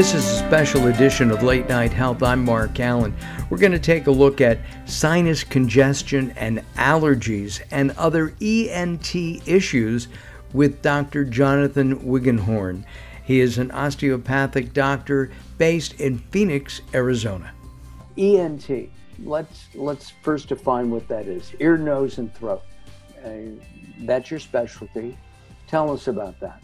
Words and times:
This 0.00 0.14
is 0.14 0.24
a 0.24 0.38
special 0.38 0.86
edition 0.86 1.30
of 1.30 1.42
Late 1.42 1.68
Night 1.68 1.92
Health. 1.92 2.22
I'm 2.22 2.42
Mark 2.42 2.72
Alyn. 2.72 3.12
We're 3.50 3.58
going 3.58 3.70
to 3.72 3.78
take 3.78 4.06
a 4.06 4.10
look 4.10 4.40
at 4.40 4.58
sinus 4.86 5.44
congestion 5.44 6.30
and 6.38 6.64
allergies 6.76 7.60
and 7.70 7.90
other 7.98 8.34
ENT 8.40 9.14
issues 9.14 10.08
with 10.54 10.80
Dr. 10.80 11.26
Jonathan 11.26 11.98
Wiggenhorn. 11.98 12.82
He 13.24 13.40
is 13.40 13.58
an 13.58 13.70
osteopathic 13.72 14.72
doctor 14.72 15.32
based 15.58 16.00
in 16.00 16.18
Phoenix, 16.30 16.80
Arizona. 16.94 17.52
ENT. 18.16 18.88
Let's 19.22 19.68
let's 19.74 20.08
first 20.22 20.48
define 20.48 20.90
what 20.90 21.08
that 21.08 21.26
is. 21.26 21.52
Ear, 21.60 21.76
nose, 21.76 22.16
and 22.16 22.34
throat. 22.34 22.62
Uh, 23.22 23.32
that's 23.98 24.30
your 24.30 24.40
specialty. 24.40 25.18
Tell 25.66 25.92
us 25.92 26.08
about 26.08 26.40
that. 26.40 26.62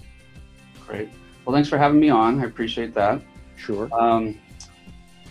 Great. 0.86 1.10
Well, 1.46 1.54
thanks 1.54 1.68
for 1.68 1.78
having 1.78 2.00
me 2.00 2.10
on. 2.10 2.40
I 2.40 2.44
appreciate 2.46 2.92
that. 2.94 3.22
Sure. 3.54 3.88
Um, 3.92 4.40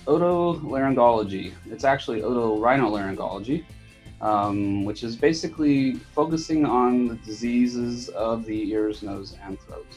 otolaryngology. 0.06 1.52
It's 1.70 1.84
actually 1.84 2.22
otorhinolaryngology, 2.22 3.66
um, 4.22 4.86
which 4.86 5.04
is 5.04 5.18
basically 5.18 5.96
focusing 5.96 6.66
on 6.66 7.10
the 7.10 7.16
diseases 7.16 8.08
of 8.10 8.46
the 8.46 8.72
ears, 8.72 9.04
nose, 9.04 9.36
and 9.44 9.60
throat. 9.60 9.88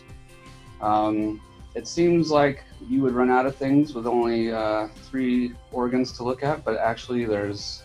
Um, 0.81 1.41
it 1.77 1.87
seems 1.87 2.33
like 2.33 2.65
you 2.89 3.01
would 3.03 3.15
run 3.15 3.31
out 3.31 3.47
of 3.47 3.55
things 3.55 3.95
with 3.95 4.09
only 4.09 4.51
uh, 4.51 4.89
three 5.05 5.53
organs 5.71 6.11
to 6.17 6.25
look 6.25 6.43
at, 6.43 6.65
but 6.65 6.77
actually 6.79 7.27
there's 7.27 7.85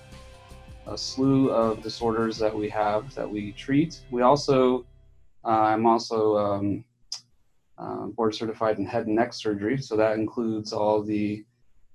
a 0.87 0.97
slew 0.97 1.51
of 1.51 1.83
disorders 1.83 2.39
that 2.39 2.55
we 2.55 2.67
have 2.69 3.13
that 3.13 3.29
we 3.29 3.51
treat. 3.51 4.01
We 4.09 4.23
also, 4.23 4.87
uh, 5.45 5.49
I'm 5.49 5.85
also 5.85 6.35
um, 6.35 6.83
uh, 7.77 8.07
board 8.07 8.35
certified 8.35 8.77
in 8.77 8.85
head 8.85 9.07
and 9.07 9.15
neck 9.15 9.33
surgery. 9.33 9.77
So 9.77 9.95
that 9.97 10.17
includes 10.17 10.73
all 10.73 11.01
the 11.01 11.43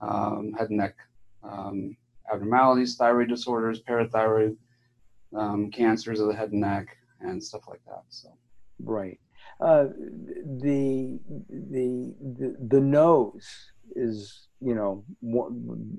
um, 0.00 0.52
head 0.52 0.70
and 0.70 0.78
neck 0.78 0.96
um, 1.42 1.96
abnormalities, 2.32 2.96
thyroid 2.96 3.28
disorders, 3.28 3.80
parathyroid, 3.80 4.56
um, 5.36 5.70
cancers 5.70 6.20
of 6.20 6.28
the 6.28 6.34
head 6.34 6.52
and 6.52 6.60
neck, 6.60 6.96
and 7.20 7.42
stuff 7.42 7.62
like 7.68 7.84
that. 7.86 8.02
So, 8.08 8.28
right. 8.80 9.18
Uh, 9.60 9.86
the, 10.60 11.18
the 11.48 12.14
the 12.20 12.56
the 12.68 12.80
nose 12.80 13.72
is 13.96 14.46
you 14.60 14.74
know 14.74 15.04
what, 15.20 15.50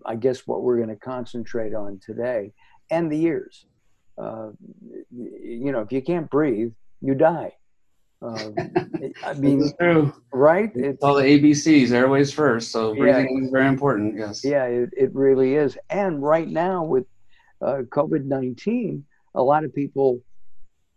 I 0.05 0.15
guess 0.15 0.47
what 0.47 0.61
we're 0.61 0.77
going 0.77 0.89
to 0.89 0.95
concentrate 0.95 1.73
on 1.73 1.99
today, 2.03 2.53
and 2.89 3.11
the 3.11 3.21
ears. 3.23 3.65
Uh, 4.17 4.49
you 5.11 5.71
know, 5.71 5.79
if 5.79 5.91
you 5.93 6.01
can't 6.01 6.29
breathe, 6.29 6.73
you 7.01 7.15
die. 7.15 7.53
Um, 8.21 8.55
I 9.23 9.33
mean, 9.33 9.71
true. 9.79 10.13
right? 10.31 10.71
It's 10.75 11.03
all 11.03 11.15
the 11.15 11.23
ABCs, 11.23 11.91
airways 11.91 12.31
first. 12.31 12.71
So 12.71 12.93
breathing 12.93 13.37
yeah, 13.37 13.45
is 13.45 13.51
very 13.51 13.67
important. 13.67 14.17
Yes. 14.17 14.43
Yeah, 14.43 14.65
it, 14.65 14.89
it 14.95 15.13
really 15.13 15.55
is. 15.55 15.77
And 15.89 16.21
right 16.21 16.47
now 16.47 16.83
with 16.83 17.05
uh, 17.61 17.83
COVID 17.89 18.25
nineteen, 18.25 19.05
a 19.35 19.41
lot 19.41 19.63
of 19.63 19.73
people, 19.73 20.21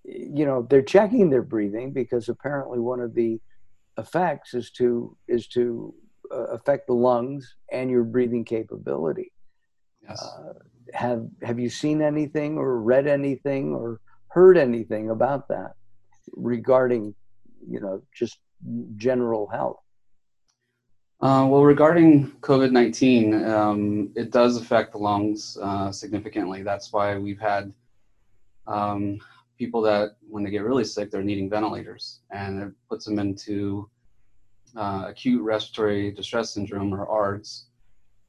you 0.04 0.44
know, 0.44 0.66
they're 0.68 0.82
checking 0.82 1.30
their 1.30 1.42
breathing 1.42 1.92
because 1.92 2.28
apparently 2.28 2.78
one 2.78 3.00
of 3.00 3.14
the 3.14 3.40
effects 3.98 4.54
is 4.54 4.70
to 4.72 5.16
is 5.28 5.46
to 5.48 5.94
uh, 6.32 6.46
affect 6.46 6.86
the 6.86 6.94
lungs 6.94 7.54
and 7.70 7.90
your 7.90 8.04
breathing 8.04 8.44
capability. 8.44 9.32
Yes. 10.08 10.20
Uh, 10.22 10.54
have 10.92 11.26
Have 11.42 11.60
you 11.60 11.70
seen 11.70 12.02
anything 12.02 12.58
or 12.58 12.80
read 12.80 13.06
anything 13.06 13.74
or 13.74 14.00
heard 14.28 14.58
anything 14.58 15.10
about 15.10 15.48
that? 15.48 15.72
Regarding, 16.32 17.14
you 17.68 17.80
know, 17.80 18.02
just 18.14 18.38
general 18.96 19.46
health? 19.48 19.80
Uh, 21.20 21.46
well, 21.48 21.62
regarding 21.62 22.32
COVID 22.40 22.72
19, 22.72 23.44
um, 23.44 24.10
it 24.16 24.32
does 24.32 24.56
affect 24.56 24.90
the 24.92 24.98
lungs 24.98 25.56
uh, 25.62 25.92
significantly. 25.92 26.64
That's 26.64 26.92
why 26.92 27.16
we've 27.16 27.38
had 27.38 27.72
um, 28.66 29.20
people 29.56 29.80
that, 29.82 30.16
when 30.28 30.42
they 30.42 30.50
get 30.50 30.64
really 30.64 30.82
sick, 30.82 31.12
they're 31.12 31.22
needing 31.22 31.48
ventilators, 31.48 32.20
and 32.30 32.60
it 32.60 32.72
puts 32.88 33.04
them 33.04 33.20
into 33.20 33.88
uh, 34.76 35.04
acute 35.06 35.40
respiratory 35.42 36.10
distress 36.10 36.50
syndrome, 36.50 36.92
or 36.92 37.06
ARDS, 37.06 37.66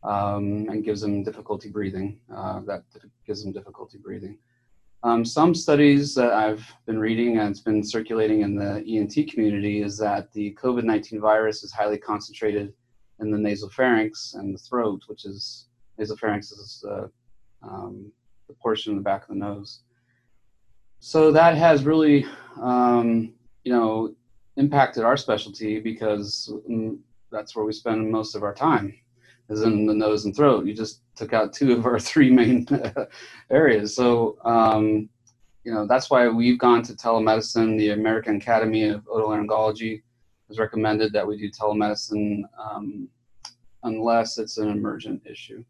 um, 0.04 0.68
and 0.70 0.84
gives 0.84 1.02
them 1.02 1.24
difficulty 1.24 1.70
breathing. 1.70 2.20
Uh, 2.32 2.60
that 2.68 2.84
gives 3.26 3.44
them 3.44 3.52
difficulty 3.52 3.98
breathing. 3.98 4.38
Um, 5.04 5.26
some 5.26 5.54
studies 5.54 6.16
that 6.16 6.32
I've 6.32 6.66
been 6.86 6.98
reading 6.98 7.38
and 7.38 7.50
it's 7.50 7.60
been 7.60 7.84
circulating 7.84 8.42
in 8.42 8.56
the 8.56 8.82
ENT 8.88 9.30
community 9.30 9.82
is 9.82 9.98
that 9.98 10.32
the 10.32 10.58
COVID 10.62 10.86
19 10.86 11.20
virus 11.20 11.62
is 11.62 11.74
highly 11.74 11.98
concentrated 11.98 12.74
in 13.20 13.30
the 13.30 13.38
nasopharynx 13.38 14.36
and 14.36 14.54
the 14.54 14.60
throat, 14.60 15.04
which 15.08 15.26
is 15.26 15.68
nasopharynx 16.00 16.54
is 16.54 16.86
uh, 16.90 17.08
um, 17.64 18.14
the 18.48 18.54
portion 18.54 18.92
in 18.92 18.98
the 18.98 19.04
back 19.04 19.24
of 19.24 19.28
the 19.28 19.36
nose. 19.36 19.82
So 21.00 21.34
that 21.34 21.58
has 21.58 21.84
really, 21.84 22.26
um, 22.62 23.34
you 23.66 23.74
know, 23.74 24.16
impacted 24.56 25.04
our 25.04 25.18
specialty 25.18 25.82
because 25.82 26.50
mm, 26.70 26.98
that's 27.30 27.58
where 27.58 27.66
we 27.66 27.74
spend 27.74 28.10
most 28.10 28.36
of 28.36 28.44
our 28.44 28.54
time 28.54 28.94
is 29.54 29.62
in 29.62 29.86
the 29.86 29.94
nose 29.94 30.26
and 30.26 30.36
throat. 30.36 30.66
You 30.66 30.74
just 30.74 31.02
took 31.16 31.34
out 31.34 31.54
two 31.54 31.74
of 31.74 31.86
our 31.86 32.00
three 32.10 32.30
main 32.30 32.68
areas. 33.52 33.96
So, 33.96 34.38
um, 34.44 35.10
you 35.64 35.74
know, 35.74 35.88
that's 35.88 36.10
why 36.10 36.28
we've 36.28 36.60
gone 36.60 36.82
to 36.84 36.94
telemedicine. 36.94 37.78
The 37.78 37.92
American 37.92 38.36
Academy 38.38 38.90
of 38.90 39.06
Otolaryngology 39.06 40.02
has 40.50 40.60
recommended 40.60 41.14
that 41.14 41.26
we 41.26 41.38
do 41.38 41.50
telemedicine 41.50 42.44
um, 42.60 43.08
unless 43.84 44.38
it's 44.38 44.58
an 44.58 44.70
emergent 44.70 45.22
issue. 45.26 45.64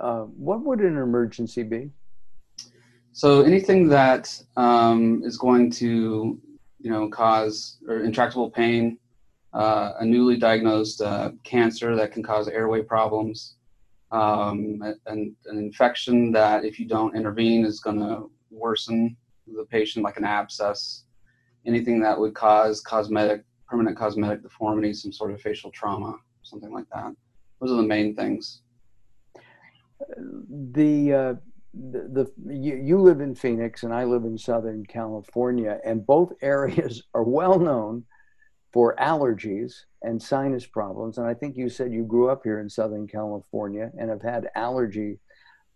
Uh, 0.00 0.22
what 0.22 0.64
would 0.64 0.80
an 0.80 0.96
emergency 0.96 1.62
be? 1.62 1.90
So 3.12 3.42
anything 3.42 3.88
that 3.88 4.42
um, 4.56 5.22
is 5.24 5.38
going 5.38 5.70
to, 5.72 6.38
you 6.80 6.90
know, 6.90 7.08
cause 7.08 7.78
or 7.88 8.00
intractable 8.00 8.50
pain, 8.50 8.98
uh, 9.56 9.94
a 10.00 10.04
newly 10.04 10.36
diagnosed 10.36 11.00
uh, 11.00 11.30
cancer 11.42 11.96
that 11.96 12.12
can 12.12 12.22
cause 12.22 12.46
airway 12.46 12.82
problems, 12.82 13.56
um, 14.12 14.82
and 15.06 15.34
an 15.46 15.58
infection 15.58 16.30
that, 16.30 16.64
if 16.64 16.78
you 16.78 16.86
don't 16.86 17.16
intervene, 17.16 17.64
is 17.64 17.80
going 17.80 17.98
to 17.98 18.30
worsen 18.50 19.16
the 19.46 19.64
patient, 19.64 20.04
like 20.04 20.18
an 20.18 20.24
abscess, 20.24 21.04
anything 21.64 22.00
that 22.00 22.18
would 22.18 22.34
cause 22.34 22.82
cosmetic, 22.82 23.44
permanent 23.66 23.96
cosmetic 23.96 24.42
deformity, 24.42 24.92
some 24.92 25.12
sort 25.12 25.32
of 25.32 25.40
facial 25.40 25.70
trauma, 25.70 26.16
something 26.42 26.72
like 26.72 26.86
that. 26.92 27.12
Those 27.60 27.72
are 27.72 27.76
the 27.76 27.82
main 27.82 28.14
things. 28.14 28.60
The 30.74 31.14
uh, 31.14 31.34
the, 31.72 32.30
the 32.44 32.54
you, 32.54 32.76
you 32.76 32.98
live 32.98 33.20
in 33.20 33.34
Phoenix 33.34 33.84
and 33.84 33.94
I 33.94 34.04
live 34.04 34.24
in 34.24 34.36
Southern 34.36 34.84
California, 34.84 35.80
and 35.82 36.06
both 36.06 36.34
areas 36.42 37.02
are 37.14 37.24
well 37.24 37.58
known 37.58 38.04
for 38.76 38.94
allergies 38.96 39.84
and 40.02 40.22
sinus 40.22 40.66
problems. 40.66 41.16
And 41.16 41.26
I 41.26 41.32
think 41.32 41.56
you 41.56 41.70
said 41.70 41.94
you 41.94 42.04
grew 42.04 42.28
up 42.28 42.42
here 42.44 42.60
in 42.60 42.68
Southern 42.68 43.08
California 43.08 43.90
and 43.98 44.10
have 44.10 44.20
had 44.20 44.50
allergy 44.54 45.18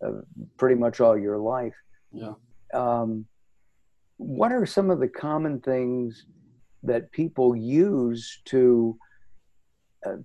uh, 0.06 0.20
pretty 0.58 0.74
much 0.74 1.00
all 1.00 1.16
your 1.16 1.38
life. 1.38 1.72
Yeah. 2.12 2.34
Um, 2.74 3.24
what 4.18 4.52
are 4.52 4.66
some 4.66 4.90
of 4.90 5.00
the 5.00 5.08
common 5.08 5.60
things 5.60 6.26
that 6.82 7.10
people 7.10 7.56
use 7.56 8.42
to 8.44 8.98
uh, 10.04 10.16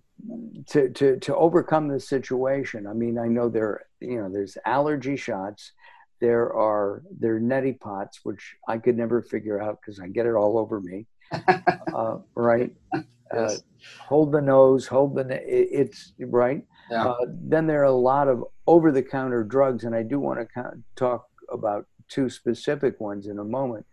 to, 0.67 0.89
to 0.89 1.17
to 1.17 1.35
overcome 1.37 1.87
this 1.87 2.09
situation? 2.09 2.87
I 2.87 2.93
mean, 2.93 3.17
I 3.17 3.29
know 3.29 3.47
there 3.47 3.85
you 4.01 4.21
know 4.21 4.29
there's 4.29 4.57
allergy 4.65 5.15
shots. 5.15 5.71
There 6.19 6.53
are 6.53 7.03
there 7.17 7.37
are 7.37 7.39
neti 7.39 7.79
pots, 7.79 8.19
which 8.23 8.57
I 8.67 8.79
could 8.79 8.97
never 8.97 9.21
figure 9.21 9.61
out 9.61 9.79
because 9.79 10.01
I 10.01 10.07
get 10.09 10.25
it 10.25 10.35
all 10.35 10.57
over 10.57 10.81
me. 10.81 11.07
uh, 11.93 12.17
right? 12.35 12.71
Yes. 12.93 13.03
Uh, 13.33 13.57
hold 13.99 14.31
the 14.31 14.41
nose, 14.41 14.87
hold 14.87 15.15
the. 15.15 15.41
It's 15.45 16.13
right. 16.19 16.63
Yeah. 16.89 17.07
Uh, 17.07 17.25
then 17.29 17.67
there 17.67 17.81
are 17.81 17.85
a 17.85 17.91
lot 17.91 18.27
of 18.27 18.43
over-the-counter 18.67 19.43
drugs, 19.43 19.83
and 19.83 19.95
I 19.95 20.03
do 20.03 20.19
want 20.19 20.39
to 20.39 20.71
talk 20.95 21.27
about 21.51 21.87
two 22.07 22.29
specific 22.29 22.99
ones 22.99 23.27
in 23.27 23.39
a 23.39 23.43
moment. 23.43 23.85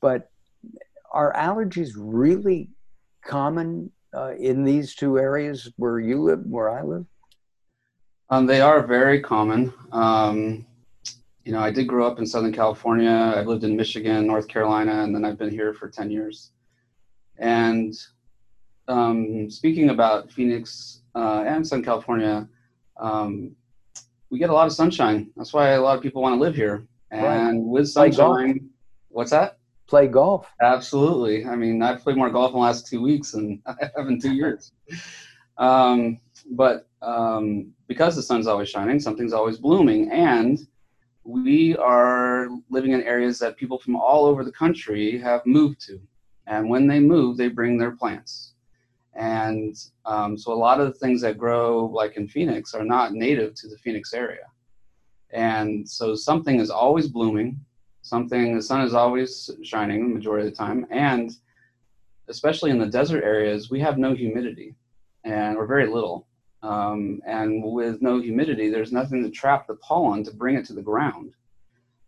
But 0.00 0.30
are 1.10 1.32
allergies 1.32 1.92
really 1.96 2.70
common 3.24 3.90
uh, 4.14 4.34
in 4.34 4.64
these 4.64 4.94
two 4.94 5.18
areas 5.18 5.70
where 5.76 5.98
you 5.98 6.22
live, 6.22 6.40
where 6.44 6.70
I 6.70 6.82
live? 6.82 7.06
Um, 8.30 8.46
they 8.46 8.60
are 8.60 8.86
very 8.86 9.20
common. 9.20 9.72
Um, 9.92 10.66
you 11.44 11.52
know, 11.52 11.60
I 11.60 11.70
did 11.70 11.86
grow 11.86 12.06
up 12.06 12.18
in 12.18 12.26
Southern 12.26 12.52
California. 12.52 13.32
I've 13.34 13.46
lived 13.46 13.64
in 13.64 13.74
Michigan, 13.74 14.26
North 14.26 14.48
Carolina, 14.48 15.02
and 15.02 15.14
then 15.14 15.24
I've 15.24 15.38
been 15.38 15.50
here 15.50 15.72
for 15.72 15.88
10 15.88 16.10
years. 16.10 16.52
And 17.38 17.94
um, 18.88 19.50
speaking 19.50 19.90
about 19.90 20.30
Phoenix 20.30 21.02
uh, 21.14 21.44
and 21.46 21.66
Southern 21.66 21.84
California, 21.84 22.48
um, 22.98 23.52
we 24.30 24.38
get 24.38 24.50
a 24.50 24.52
lot 24.52 24.66
of 24.66 24.72
sunshine. 24.72 25.30
That's 25.36 25.52
why 25.52 25.70
a 25.70 25.80
lot 25.80 25.96
of 25.96 26.02
people 26.02 26.22
want 26.22 26.34
to 26.34 26.40
live 26.40 26.54
here. 26.54 26.86
And 27.10 27.22
right. 27.22 27.72
with 27.72 27.88
sunshine, 27.88 28.68
what's 29.08 29.30
that? 29.30 29.58
play 29.88 30.06
golf. 30.06 30.52
Absolutely. 30.60 31.46
I 31.46 31.56
mean, 31.56 31.82
I've 31.82 32.02
played 32.02 32.16
more 32.16 32.30
golf 32.30 32.50
in 32.50 32.56
the 32.56 32.60
last 32.60 32.86
two 32.86 33.00
weeks 33.00 33.32
than 33.32 33.60
I 33.66 33.90
have 33.96 34.06
in 34.06 34.20
two 34.20 34.34
years. 34.34 34.72
Um, 35.56 36.20
but 36.52 36.86
um, 37.02 37.72
because 37.88 38.14
the 38.14 38.22
sun's 38.22 38.46
always 38.46 38.68
shining, 38.68 39.00
something's 39.00 39.32
always 39.32 39.58
blooming, 39.58 40.12
and 40.12 40.58
we 41.24 41.76
are 41.76 42.48
living 42.70 42.92
in 42.92 43.02
areas 43.02 43.38
that 43.40 43.56
people 43.56 43.78
from 43.78 43.96
all 43.96 44.24
over 44.24 44.44
the 44.44 44.52
country 44.52 45.18
have 45.18 45.44
moved 45.46 45.80
to. 45.86 46.00
And 46.48 46.68
when 46.68 46.86
they 46.86 46.98
move, 46.98 47.36
they 47.36 47.48
bring 47.48 47.78
their 47.78 47.92
plants. 47.92 48.54
And 49.14 49.76
um, 50.06 50.38
so 50.38 50.52
a 50.52 50.54
lot 50.54 50.80
of 50.80 50.86
the 50.86 50.98
things 50.98 51.20
that 51.22 51.38
grow, 51.38 51.86
like 51.86 52.16
in 52.16 52.28
Phoenix, 52.28 52.74
are 52.74 52.84
not 52.84 53.12
native 53.12 53.54
to 53.56 53.68
the 53.68 53.76
Phoenix 53.78 54.14
area. 54.14 54.46
And 55.30 55.88
so 55.88 56.14
something 56.14 56.58
is 56.58 56.70
always 56.70 57.08
blooming, 57.08 57.60
something, 58.02 58.56
the 58.56 58.62
sun 58.62 58.80
is 58.80 58.94
always 58.94 59.50
shining 59.62 60.08
the 60.08 60.14
majority 60.14 60.46
of 60.46 60.52
the 60.52 60.56
time. 60.56 60.86
And 60.90 61.32
especially 62.28 62.70
in 62.70 62.78
the 62.78 62.86
desert 62.86 63.24
areas, 63.24 63.70
we 63.70 63.80
have 63.80 63.98
no 63.98 64.14
humidity 64.14 64.74
and 65.24 65.56
or 65.56 65.66
very 65.66 65.86
little. 65.86 66.26
Um, 66.62 67.20
and 67.26 67.62
with 67.62 68.00
no 68.00 68.20
humidity, 68.20 68.70
there's 68.70 68.92
nothing 68.92 69.22
to 69.22 69.30
trap 69.30 69.66
the 69.66 69.76
pollen 69.76 70.24
to 70.24 70.32
bring 70.34 70.56
it 70.56 70.64
to 70.66 70.72
the 70.72 70.82
ground. 70.82 71.34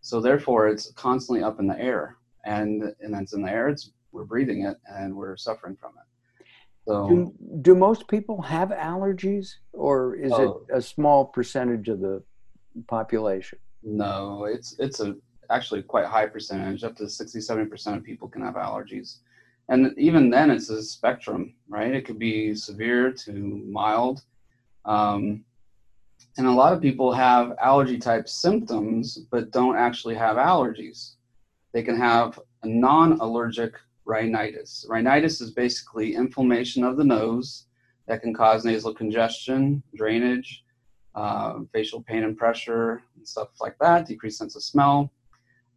So 0.01 0.19
therefore, 0.19 0.67
it's 0.67 0.91
constantly 0.93 1.43
up 1.43 1.59
in 1.59 1.67
the 1.67 1.79
air, 1.79 2.17
and 2.43 2.83
and 3.01 3.15
it's 3.15 3.33
in 3.33 3.43
the 3.43 3.51
air. 3.51 3.69
It's 3.69 3.91
we're 4.11 4.25
breathing 4.25 4.65
it, 4.65 4.77
and 4.87 5.15
we're 5.15 5.37
suffering 5.37 5.75
from 5.75 5.91
it. 5.97 6.45
So, 6.87 7.07
do, 7.07 7.33
do 7.61 7.75
most 7.75 8.07
people 8.07 8.41
have 8.41 8.69
allergies, 8.69 9.55
or 9.73 10.15
is 10.15 10.31
oh, 10.31 10.65
it 10.69 10.77
a 10.77 10.81
small 10.81 11.25
percentage 11.25 11.89
of 11.89 11.99
the 11.99 12.23
population? 12.87 13.59
No, 13.83 14.45
it's 14.45 14.75
it's 14.79 14.99
a 14.99 15.15
actually 15.49 15.83
quite 15.83 16.05
high 16.05 16.27
percentage. 16.27 16.83
Up 16.83 16.95
to 16.97 17.09
67 17.09 17.69
percent 17.69 17.97
of 17.97 18.03
people 18.03 18.27
can 18.27 18.41
have 18.41 18.55
allergies, 18.55 19.19
and 19.69 19.93
even 19.97 20.29
then, 20.29 20.49
it's 20.49 20.69
a 20.69 20.81
spectrum, 20.81 21.53
right? 21.69 21.93
It 21.93 22.05
could 22.05 22.19
be 22.19 22.55
severe 22.55 23.11
to 23.11 23.31
mild 23.31 24.23
um, 24.85 25.43
and 26.37 26.47
a 26.47 26.51
lot 26.51 26.73
of 26.73 26.81
people 26.81 27.11
have 27.11 27.53
allergy 27.61 27.97
type 27.97 28.27
symptoms, 28.27 29.17
but 29.29 29.51
don't 29.51 29.75
actually 29.75 30.15
have 30.15 30.37
allergies. 30.37 31.15
They 31.73 31.83
can 31.83 31.97
have 31.97 32.39
a 32.63 32.67
non 32.67 33.19
allergic 33.19 33.73
rhinitis. 34.05 34.85
Rhinitis 34.89 35.41
is 35.41 35.51
basically 35.51 36.15
inflammation 36.15 36.83
of 36.83 36.97
the 36.97 37.03
nose 37.03 37.65
that 38.07 38.21
can 38.21 38.33
cause 38.33 38.65
nasal 38.65 38.93
congestion, 38.93 39.83
drainage, 39.95 40.63
uh, 41.15 41.59
facial 41.73 42.01
pain 42.01 42.23
and 42.23 42.37
pressure, 42.37 43.01
and 43.15 43.27
stuff 43.27 43.49
like 43.59 43.77
that, 43.79 44.07
decreased 44.07 44.37
sense 44.37 44.55
of 44.55 44.63
smell. 44.63 45.11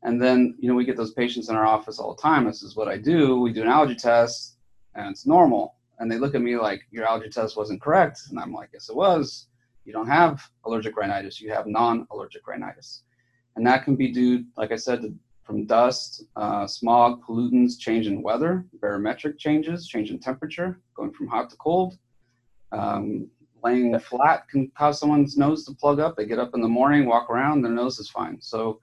And 0.02 0.20
then, 0.20 0.54
you 0.58 0.68
know, 0.68 0.74
we 0.74 0.84
get 0.84 0.96
those 0.96 1.12
patients 1.12 1.48
in 1.48 1.56
our 1.56 1.66
office 1.66 1.98
all 1.98 2.14
the 2.14 2.22
time. 2.22 2.44
This 2.44 2.62
is 2.62 2.76
what 2.76 2.88
I 2.88 2.98
do. 2.98 3.40
We 3.40 3.52
do 3.52 3.62
an 3.62 3.68
allergy 3.68 3.94
test, 3.94 4.56
and 4.94 5.10
it's 5.10 5.26
normal 5.26 5.74
and 5.98 6.10
they 6.10 6.18
look 6.18 6.34
at 6.34 6.42
me 6.42 6.56
like 6.56 6.82
your 6.90 7.06
allergy 7.06 7.28
test 7.28 7.56
wasn't 7.56 7.80
correct 7.80 8.22
and 8.30 8.38
i'm 8.38 8.52
like 8.52 8.70
yes 8.72 8.88
it 8.88 8.96
was 8.96 9.48
you 9.84 9.92
don't 9.92 10.06
have 10.06 10.42
allergic 10.64 10.96
rhinitis 10.96 11.40
you 11.40 11.50
have 11.50 11.66
non-allergic 11.66 12.46
rhinitis 12.46 13.02
and 13.56 13.66
that 13.66 13.84
can 13.84 13.96
be 13.96 14.10
due 14.10 14.44
like 14.56 14.72
i 14.72 14.76
said 14.76 15.02
to, 15.02 15.14
from 15.44 15.66
dust 15.66 16.24
uh, 16.36 16.66
smog 16.66 17.22
pollutants 17.24 17.78
change 17.78 18.06
in 18.06 18.22
weather 18.22 18.64
barometric 18.80 19.38
changes 19.38 19.86
change 19.86 20.10
in 20.10 20.18
temperature 20.18 20.80
going 20.94 21.12
from 21.12 21.26
hot 21.26 21.50
to 21.50 21.56
cold 21.56 21.98
um, 22.72 23.28
laying 23.62 23.98
flat 23.98 24.48
can 24.48 24.70
cause 24.76 24.98
someone's 24.98 25.36
nose 25.36 25.64
to 25.64 25.72
plug 25.74 26.00
up 26.00 26.16
they 26.16 26.26
get 26.26 26.38
up 26.38 26.54
in 26.54 26.60
the 26.60 26.68
morning 26.68 27.06
walk 27.06 27.30
around 27.30 27.62
their 27.62 27.72
nose 27.72 27.98
is 27.98 28.10
fine 28.10 28.40
so 28.40 28.80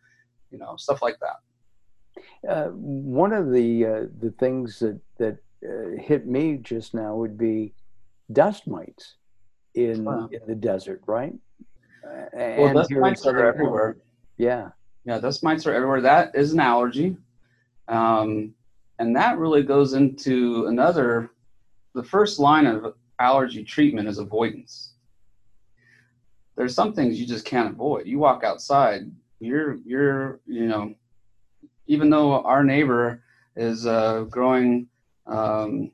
you 0.51 0.57
know 0.57 0.75
stuff 0.77 1.01
like 1.01 1.17
that 1.19 1.37
uh, 2.47 2.69
one 2.69 3.33
of 3.33 3.51
the 3.51 3.85
uh, 3.85 4.05
the 4.19 4.31
things 4.39 4.79
that 4.79 4.99
that 5.17 5.37
uh, 5.63 6.01
hit 6.01 6.25
me 6.25 6.57
just 6.57 6.93
now 6.93 7.15
would 7.15 7.37
be 7.37 7.73
dust 8.31 8.67
mites 8.67 9.15
in 9.75 10.03
wow. 10.05 10.29
in 10.31 10.39
the 10.47 10.55
desert, 10.55 11.01
right? 11.05 11.33
well, 12.33 12.73
dust 12.73 12.91
mites 12.91 13.25
are 13.25 13.45
everywhere. 13.45 13.97
Yeah, 14.37 14.69
yeah, 15.05 15.19
dust 15.19 15.43
mites 15.43 15.65
are 15.65 15.73
everywhere. 15.73 16.01
That 16.01 16.35
is 16.35 16.53
an 16.53 16.59
allergy, 16.59 17.17
um, 17.87 18.53
and 18.99 19.15
that 19.15 19.37
really 19.37 19.63
goes 19.63 19.93
into 19.93 20.67
another. 20.67 21.31
The 21.93 22.03
first 22.03 22.39
line 22.39 22.65
of 22.67 22.95
allergy 23.19 23.63
treatment 23.63 24.07
is 24.07 24.17
avoidance. 24.17 24.93
There's 26.55 26.75
some 26.75 26.93
things 26.93 27.19
you 27.19 27.25
just 27.25 27.45
can't 27.45 27.73
avoid. 27.73 28.05
You 28.05 28.19
walk 28.19 28.43
outside, 28.43 29.11
you're 29.39 29.75
you're 29.85 30.39
you 30.45 30.67
know, 30.67 30.93
even 31.87 32.09
though 32.09 32.41
our 32.43 32.63
neighbor 32.63 33.23
is 33.55 33.85
uh, 33.85 34.25
growing 34.29 34.87
um, 35.25 35.91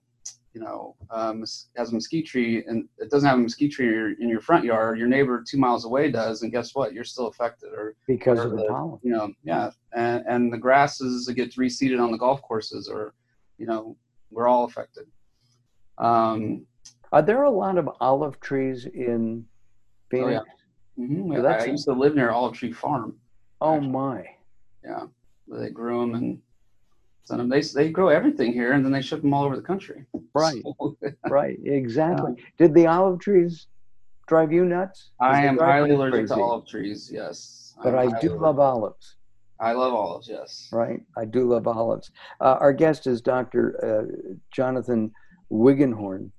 you 0.57 0.63
know, 0.63 0.95
um, 1.11 1.41
has 1.75 1.91
a 1.91 1.93
mesquite 1.93 2.25
tree 2.25 2.65
and 2.65 2.89
it 2.97 3.11
doesn't 3.11 3.29
have 3.29 3.37
a 3.37 3.41
mesquite 3.41 3.71
tree 3.71 3.85
in 3.85 3.93
your, 3.93 4.11
in 4.13 4.27
your, 4.27 4.41
front 4.41 4.65
yard, 4.65 4.97
your 4.97 5.07
neighbor 5.07 5.43
two 5.47 5.59
miles 5.59 5.85
away 5.85 6.09
does, 6.09 6.41
and 6.41 6.51
guess 6.51 6.73
what? 6.73 6.93
You're 6.93 7.03
still 7.03 7.27
affected, 7.27 7.69
or 7.73 7.95
because 8.07 8.39
or 8.39 8.45
of 8.45 8.51
the, 8.51 8.57
the 8.57 8.65
pollen. 8.67 8.99
You 9.03 9.11
know, 9.11 9.31
yeah, 9.43 9.69
and 9.93 10.25
and 10.27 10.51
the 10.51 10.57
grasses 10.57 11.27
that 11.27 11.35
get 11.35 11.53
reseeded 11.57 12.01
on 12.03 12.11
the 12.11 12.17
golf 12.17 12.41
courses, 12.41 12.89
or 12.89 13.13
you 13.59 13.67
know, 13.67 13.95
we're 14.31 14.47
all 14.47 14.63
affected. 14.63 15.05
Um, 15.99 16.65
Are 17.11 17.21
there 17.21 17.43
a 17.43 17.51
lot 17.51 17.77
of 17.77 17.87
olive 18.01 18.39
trees 18.39 18.87
in 18.87 19.45
Phoenix? 20.09 20.27
Oh 20.27 20.31
yeah. 20.97 21.05
Mm-hmm. 21.05 21.35
So 21.35 21.45
I, 21.45 21.53
I 21.53 21.65
used 21.65 21.85
to 21.85 21.93
live 21.93 22.15
near 22.15 22.31
Olive 22.31 22.55
Tree 22.55 22.71
Farm. 22.71 23.15
Oh 23.61 23.75
actually. 23.75 23.89
my. 23.89 24.25
Yeah, 24.83 25.05
they 25.47 25.69
grew 25.69 25.99
them 26.01 26.15
and 26.15 26.41
send 27.27 27.39
them. 27.39 27.49
They 27.49 27.61
they 27.61 27.89
grow 27.89 28.09
everything 28.09 28.53
here, 28.53 28.73
and 28.73 28.83
then 28.83 28.91
they 28.91 29.01
ship 29.01 29.21
them 29.21 29.33
all 29.33 29.43
over 29.43 29.55
the 29.55 29.61
country. 29.61 30.05
Right, 30.33 30.63
so, 30.79 30.97
right, 31.29 31.57
exactly. 31.63 32.43
Did 32.57 32.73
the 32.73 32.87
olive 32.87 33.19
trees 33.19 33.67
drive 34.27 34.51
you 34.51 34.65
nuts? 34.65 35.11
I 35.19 35.45
am 35.45 35.57
highly 35.57 35.91
allergic 35.91 36.27
to 36.27 36.35
olive 36.35 36.67
trees. 36.67 37.09
Yes, 37.11 37.75
but 37.83 37.95
I'm 37.95 38.13
i 38.13 38.19
do 38.19 38.37
love 38.37 38.59
olives. 38.59 39.15
I 39.59 39.73
love 39.73 39.93
olives. 39.93 40.27
Yes, 40.29 40.69
right. 40.71 41.01
I 41.17 41.25
do 41.25 41.49
love 41.49 41.67
olives. 41.67 42.11
Uh, 42.39 42.57
our 42.59 42.73
guest 42.73 43.07
is 43.07 43.21
Dr. 43.21 43.63
Uh, 43.83 44.33
Jonathan 44.51 45.11
Wiggenhorn 45.51 46.31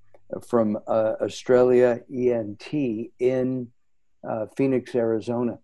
from 0.47 0.79
uh, 0.87 1.15
Australia 1.21 2.01
ENT 2.15 2.73
in 3.19 3.69
uh, 4.29 4.47
Phoenix, 4.57 4.95
Arizona. 4.95 5.59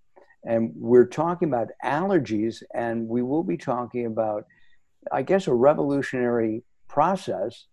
And 0.46 0.72
we're 0.74 1.06
talking 1.06 1.48
about 1.48 1.68
allergies, 1.84 2.62
and 2.74 3.08
we 3.08 3.22
will 3.22 3.44
be 3.44 3.56
talking 3.56 4.06
about 4.06 4.44
I 5.12 5.22
guess, 5.22 5.46
a 5.46 5.54
revolutionary 5.54 6.64
process 6.88 7.66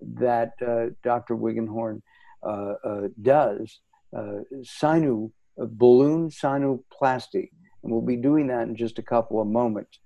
that 0.00 0.52
uh, 0.66 0.86
Dr. 1.02 1.36
Wiggenhorn 1.36 2.00
uh, 2.46 2.74
uh, 2.84 3.00
does, 3.20 3.80
uh, 4.16 4.40
sinu, 4.62 5.30
balloon 5.56 6.28
sinuplasty. 6.28 7.50
And 7.82 7.92
we'll 7.92 8.02
be 8.02 8.16
doing 8.16 8.46
that 8.48 8.68
in 8.68 8.76
just 8.76 8.98
a 8.98 9.02
couple 9.02 9.40
of 9.40 9.46
moments. 9.46 9.98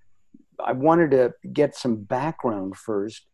I 0.65 0.73
wanted 0.73 1.11
to 1.13 1.35
get 1.53 1.77
some 1.77 1.97
background 1.97 2.77
first 2.77 3.27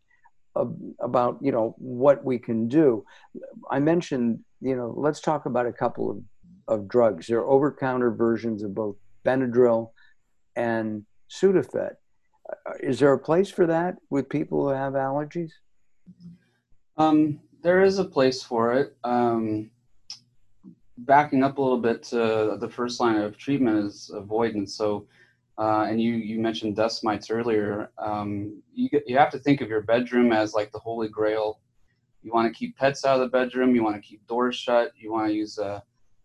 about, 1.01 1.39
you 1.41 1.53
know, 1.53 1.75
what 1.79 2.25
we 2.25 2.39
can 2.39 2.69
do. 2.69 3.05
I 3.71 3.79
mentioned, 3.79 4.41
you 4.61 4.77
know, 4.77 4.93
let's 4.97 5.21
talk 5.21 5.47
about 5.47 5.67
a 5.67 5.73
couple 5.73 6.11
of, 6.11 6.19
of 6.69 6.89
drugs. 6.89 7.27
There 7.27 7.39
are 7.39 7.49
over-counter 7.49 8.11
versions 8.11 8.63
of 8.63 8.75
both 8.75 8.97
Benadryl 9.25 9.91
and 10.57 11.07
Sudafed 11.31 11.95
is 12.81 12.99
there 12.99 13.13
a 13.13 13.19
place 13.19 13.51
for 13.51 13.67
that 13.67 13.97
with 14.11 14.29
people 14.29 14.63
who 14.63 14.75
have 14.75 14.95
allergies? 14.95 15.51
Um, 16.97 17.41
there 17.63 17.83
is 17.83 17.99
a 17.99 18.05
place 18.05 18.43
for 18.43 18.75
it. 18.75 18.97
Um, 19.05 19.71
backing 20.99 21.43
up 21.43 21.59
a 21.59 21.63
little 21.63 21.81
bit 21.81 22.03
to 22.05 22.57
the 22.61 22.69
first 22.69 23.01
line 23.01 23.17
of 23.17 23.37
treatment 23.37 23.87
is 23.87 24.11
avoidance. 24.15 24.75
So, 24.75 25.07
uh, 25.59 25.87
and 25.89 26.01
you 26.01 26.15
you 26.15 26.41
mentioned 26.41 26.77
dust 26.77 27.05
mites 27.05 27.31
earlier. 27.31 27.91
Um, 27.99 28.63
you 28.75 28.89
you 29.07 29.17
have 29.19 29.31
to 29.31 29.39
think 29.39 29.61
of 29.61 29.69
your 29.69 29.83
bedroom 29.83 30.33
as 30.33 30.55
like 30.55 30.73
the 30.73 30.79
holy 30.79 31.09
grail. 31.09 31.61
You 32.23 32.33
want 32.33 32.53
to 32.53 32.57
keep 32.57 32.77
pets 32.77 33.05
out 33.05 33.21
of 33.21 33.21
the 33.21 33.37
bedroom. 33.37 33.75
You 33.75 33.83
want 33.83 33.97
to 33.97 34.03
keep 34.03 34.27
doors 34.27 34.57
shut. 34.57 34.93
You 34.97 35.13
want 35.13 35.29
to 35.29 35.35
use 35.35 35.59
a, 35.59 35.83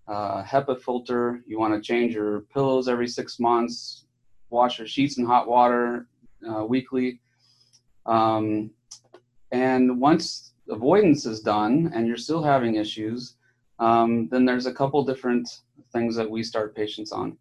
a 0.08 0.44
HEPA 0.44 0.82
filter. 0.82 1.42
You 1.48 1.60
want 1.60 1.74
to 1.74 1.82
change 1.82 2.14
your 2.14 2.42
pillows 2.42 2.88
every 2.88 3.08
six 3.08 3.40
months 3.40 4.06
wash 4.50 4.80
your 4.80 4.88
sheets 4.88 5.18
in 5.18 5.26
hot 5.26 5.48
water 5.48 6.08
uh, 6.50 6.64
weekly. 6.64 7.20
Um, 8.06 8.72
and 9.52 10.00
once 10.00 10.54
avoidance 10.70 11.26
is 11.26 11.40
done 11.42 11.92
and 11.94 12.08
you're 12.08 12.18
still 12.18 12.44
having 12.44 12.76
issues, 12.76 13.36
um, 13.80 14.28
then 14.30 14.46
there's 14.46 14.66
a 14.66 14.74
couple 14.74 15.04
different 15.04 15.62
things 15.94 16.16
that 16.16 16.30
we 16.30 16.44
start 16.44 16.76
patients 16.76 17.12
on. 17.12 17.38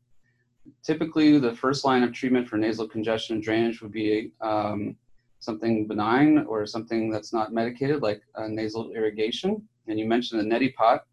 Typically, 0.83 1.38
the 1.38 1.55
first 1.55 1.85
line 1.85 2.03
of 2.03 2.12
treatment 2.12 2.49
for 2.49 2.57
nasal 2.57 2.88
congestion 2.88 3.37
and 3.37 3.43
drainage 3.43 3.81
would 3.81 3.93
be 3.93 4.33
um, 4.41 4.97
something 5.38 5.87
benign 5.87 6.38
or 6.49 6.67
something 6.67 7.11
that's 7.11 7.33
not 7.33 7.53
medicated, 7.53 8.03
like 8.03 8.23
nasal 8.49 8.93
irrigation. 8.93 9.62
And 9.87 9.99
you 9.99 10.07
mentioned 10.07 10.41
the 10.41 10.45
neti 10.45 10.75
pot. 10.75 11.05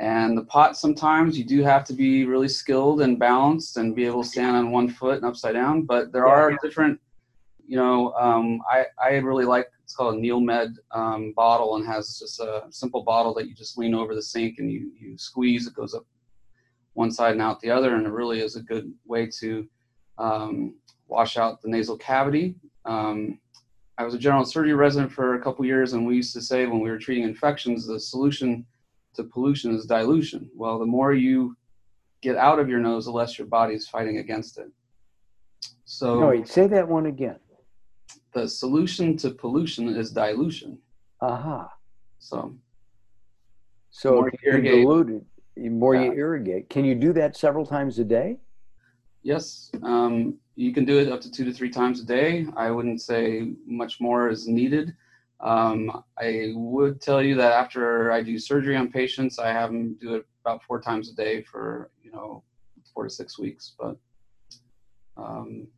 And 0.00 0.38
the 0.38 0.44
pot, 0.44 0.76
sometimes 0.76 1.36
you 1.36 1.44
do 1.44 1.62
have 1.62 1.84
to 1.86 1.92
be 1.92 2.24
really 2.24 2.48
skilled 2.48 3.00
and 3.00 3.18
balanced 3.18 3.76
and 3.76 3.96
be 3.96 4.06
able 4.06 4.22
to 4.22 4.28
stand 4.28 4.56
on 4.56 4.70
one 4.70 4.88
foot 4.88 5.16
and 5.16 5.26
upside 5.26 5.54
down. 5.54 5.82
But 5.82 6.12
there 6.12 6.28
are 6.28 6.56
different 6.62 7.00
you 7.68 7.76
know, 7.76 8.14
um, 8.14 8.62
I, 8.68 8.86
I 9.02 9.16
really 9.16 9.44
like 9.44 9.70
it's 9.84 9.94
called 9.94 10.14
a 10.14 10.18
NeilMed 10.18 10.76
um, 10.90 11.34
bottle 11.36 11.76
and 11.76 11.86
has 11.86 12.18
just 12.18 12.40
a 12.40 12.64
simple 12.70 13.02
bottle 13.02 13.34
that 13.34 13.46
you 13.46 13.54
just 13.54 13.76
lean 13.76 13.94
over 13.94 14.14
the 14.14 14.22
sink 14.22 14.58
and 14.58 14.72
you, 14.72 14.90
you 14.98 15.18
squeeze. 15.18 15.66
It 15.66 15.74
goes 15.74 15.94
up 15.94 16.06
one 16.94 17.10
side 17.10 17.32
and 17.32 17.42
out 17.42 17.60
the 17.60 17.70
other, 17.70 17.94
and 17.94 18.06
it 18.06 18.10
really 18.10 18.40
is 18.40 18.56
a 18.56 18.62
good 18.62 18.90
way 19.04 19.26
to 19.40 19.68
um, 20.16 20.76
wash 21.08 21.36
out 21.36 21.60
the 21.60 21.68
nasal 21.68 21.98
cavity. 21.98 22.54
Um, 22.86 23.38
I 23.98 24.04
was 24.04 24.14
a 24.14 24.18
general 24.18 24.46
surgery 24.46 24.72
resident 24.72 25.12
for 25.12 25.34
a 25.34 25.42
couple 25.42 25.64
years, 25.66 25.92
and 25.92 26.06
we 26.06 26.16
used 26.16 26.32
to 26.34 26.40
say 26.40 26.66
when 26.66 26.80
we 26.80 26.88
were 26.88 26.98
treating 26.98 27.24
infections, 27.24 27.86
the 27.86 28.00
solution 28.00 28.64
to 29.14 29.24
pollution 29.24 29.74
is 29.74 29.84
dilution. 29.84 30.50
Well, 30.54 30.78
the 30.78 30.86
more 30.86 31.12
you 31.12 31.54
get 32.22 32.36
out 32.36 32.58
of 32.58 32.68
your 32.70 32.80
nose, 32.80 33.04
the 33.04 33.10
less 33.10 33.36
your 33.36 33.46
body 33.46 33.74
is 33.74 33.86
fighting 33.86 34.18
against 34.18 34.58
it. 34.58 34.70
So, 35.84 36.20
no, 36.20 36.28
wait, 36.28 36.48
say 36.48 36.66
that 36.66 36.88
one 36.88 37.06
again. 37.06 37.38
The 38.32 38.48
solution 38.48 39.16
to 39.18 39.30
pollution 39.30 39.88
is 39.88 40.10
dilution. 40.10 40.78
Aha. 41.20 41.34
Uh-huh. 41.34 41.68
So, 42.18 42.54
so 43.90 44.14
more 44.16 44.32
you 44.42 44.60
dilute 44.60 45.24
it, 45.56 45.70
more 45.70 45.94
yeah. 45.94 46.04
you 46.04 46.12
irrigate. 46.12 46.68
Can 46.68 46.84
you 46.84 46.94
do 46.94 47.12
that 47.14 47.36
several 47.36 47.64
times 47.64 47.98
a 47.98 48.04
day? 48.04 48.38
Yes, 49.22 49.70
um, 49.82 50.36
you 50.56 50.72
can 50.72 50.84
do 50.84 50.98
it 50.98 51.10
up 51.10 51.20
to 51.22 51.30
two 51.30 51.44
to 51.44 51.52
three 51.52 51.70
times 51.70 52.00
a 52.00 52.04
day. 52.04 52.46
I 52.56 52.70
wouldn't 52.70 53.00
say 53.00 53.52
much 53.66 54.00
more 54.00 54.28
is 54.28 54.48
needed. 54.48 54.94
Um, 55.40 56.02
I 56.18 56.52
would 56.54 57.00
tell 57.00 57.22
you 57.22 57.36
that 57.36 57.52
after 57.52 58.10
I 58.10 58.22
do 58.22 58.38
surgery 58.38 58.76
on 58.76 58.90
patients, 58.90 59.38
I 59.38 59.48
have 59.48 59.70
them 59.70 59.94
do 60.00 60.16
it 60.16 60.26
about 60.44 60.64
four 60.64 60.80
times 60.80 61.10
a 61.10 61.14
day 61.14 61.42
for 61.42 61.90
you 62.02 62.10
know 62.10 62.42
four 62.92 63.04
to 63.04 63.10
six 63.10 63.38
weeks. 63.38 63.74
But 63.78 63.96
um, 65.16 65.68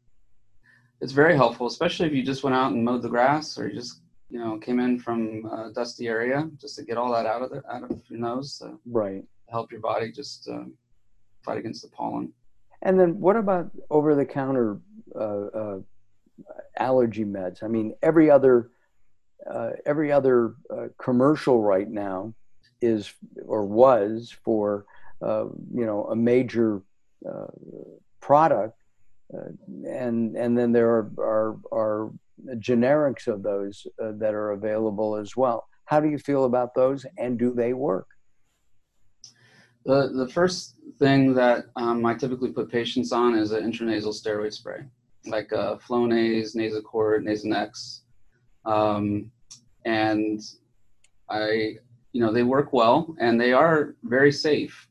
it's 1.01 1.13
very 1.13 1.37
helpful, 1.37 1.67
especially 1.67 2.07
if 2.07 2.13
you 2.13 2.23
just 2.23 2.45
went 2.45 2.55
out 2.55 2.73
and 2.73 2.85
mowed 2.85 3.03
the 3.03 3.09
grass 3.09 3.59
or 3.59 3.69
you 3.69 3.75
just 3.75 4.01
you 4.29 4.39
know 4.39 4.59
came 4.59 4.79
in 4.79 4.99
from 4.99 5.45
a 5.47 5.73
dusty 5.73 6.07
area 6.09 6.49
just 6.61 6.77
to 6.77 6.85
get 6.85 6.97
all 6.97 7.13
that 7.13 7.27
out 7.27 7.43
of 7.43 7.51
the, 7.51 7.63
out 7.71 7.83
of 7.83 8.01
your 8.09 8.19
nose. 8.19 8.59
To 8.59 8.79
right. 8.87 9.25
Help 9.49 9.73
your 9.73 9.81
body 9.81 10.13
just 10.13 10.49
uh, 10.49 10.65
fight 11.43 11.59
against 11.59 11.83
the 11.83 11.89
pollen. 11.89 12.33
And 12.83 12.99
then 12.99 13.19
what 13.21 13.37
about 13.37 13.71
over 13.91 14.15
the 14.15 14.25
counter 14.25 14.79
uh, 15.15 15.47
uh, 15.47 15.79
allergy 16.79 17.25
meds? 17.25 17.63
I 17.63 17.67
mean, 17.67 17.95
every 18.03 18.31
other 18.31 18.71
uh, 19.49 19.71
every 19.87 20.13
other 20.13 20.55
uh, 20.71 20.89
commercial 20.99 21.61
right 21.63 21.89
now 21.89 22.35
is 22.81 23.13
or 23.47 23.65
was 23.65 24.35
for 24.45 24.87
uh, 25.23 25.45
you 25.75 25.87
know 25.87 26.05
a 26.05 26.17
major 26.17 26.83
uh, 27.29 27.47
product, 28.21 28.80
and 29.33 30.37
and 30.37 30.59
then 30.59 30.73
there 30.73 30.91
are 30.91 31.11
are, 31.19 31.57
are 31.73 32.11
generics 32.57 33.27
of 33.27 33.43
those 33.43 33.87
that 33.99 34.35
are 34.35 34.53
available 34.53 35.17
as 35.17 35.37
well. 35.37 35.67
How 35.85 36.01
do 36.01 36.09
you 36.09 36.19
feel 36.19 36.45
about 36.45 36.75
those, 36.75 37.05
and 37.19 37.39
do 37.39 37.53
they 37.53 37.73
work? 37.73 38.07
The, 39.85 40.11
the 40.15 40.29
first 40.29 40.77
thing 40.99 41.35
that 41.35 41.67
um, 41.77 42.05
I 42.05 42.15
typically 42.15 42.53
put 42.53 42.71
patients 42.71 43.13
on 43.13 43.35
is 43.35 43.53
an 43.53 43.71
intranasal 43.71 44.15
steroid 44.15 44.53
spray, 44.53 44.81
like 45.27 45.53
uh, 45.53 45.77
Flonase, 45.77 46.55
Nasacort, 46.55 47.25
Nasonex. 47.25 48.01
Um, 48.67 49.31
and 49.87 50.41
I, 51.31 51.77
you 52.13 52.21
know, 52.21 52.33
they 52.33 52.43
work 52.43 52.73
well 52.73 53.15
and 53.19 53.41
they 53.41 53.53
are 53.53 53.97
very 54.03 54.33
safe. 54.33 54.87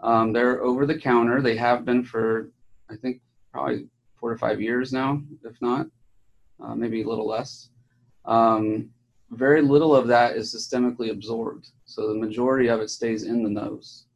Um, 0.00 0.32
they're 0.32 0.62
over 0.62 0.84
the 0.84 0.98
counter. 0.98 1.40
They 1.40 1.56
have 1.56 1.86
been 1.86 2.04
for, 2.04 2.50
I 2.90 2.96
think, 2.96 3.22
probably 3.54 3.86
four 4.16 4.32
to 4.32 4.38
five 4.38 4.60
years 4.60 4.92
now, 4.92 5.22
if 5.44 5.62
not, 5.62 5.86
uh, 6.60 6.74
maybe 6.74 7.02
a 7.02 7.08
little 7.08 7.28
less. 7.28 7.70
Um, 8.24 8.90
very 9.30 9.62
little 9.62 9.94
of 9.94 10.08
that 10.08 10.36
is 10.36 10.52
systemically 10.52 11.12
absorbed. 11.12 11.68
So 11.84 12.08
the 12.08 12.18
majority 12.18 12.68
of 12.68 12.80
it 12.80 12.90
stays 12.90 13.22
in 13.22 13.44
the 13.44 13.48
nose. 13.48 14.06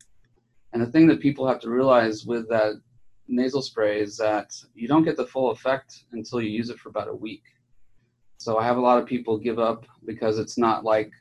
And 0.73 0.83
the 0.83 0.91
thing 0.91 1.07
that 1.07 1.21
people 1.21 1.47
have 1.47 1.61
to 1.61 1.71
realize 1.71 2.27
with 2.27 2.49
that 2.49 2.81
nasal 3.29 3.63
spray 3.63 4.01
is 4.01 4.17
that 4.17 4.53
you 4.75 4.89
don't 4.89 5.05
get 5.05 5.17
the 5.17 5.27
full 5.27 5.53
effect 5.53 6.05
until 6.11 6.41
you 6.41 6.51
use 6.51 6.69
it 6.69 6.81
for 6.81 6.89
about 6.89 7.09
a 7.09 7.15
week. 7.15 7.45
So 8.39 8.59
I 8.59 8.65
have 8.65 8.77
a 8.77 8.81
lot 8.89 8.99
of 9.01 9.07
people 9.07 9.39
give 9.39 9.61
up 9.61 9.87
because 10.05 10.41
it's 10.41 10.59
not 10.59 10.85
like 10.85 11.13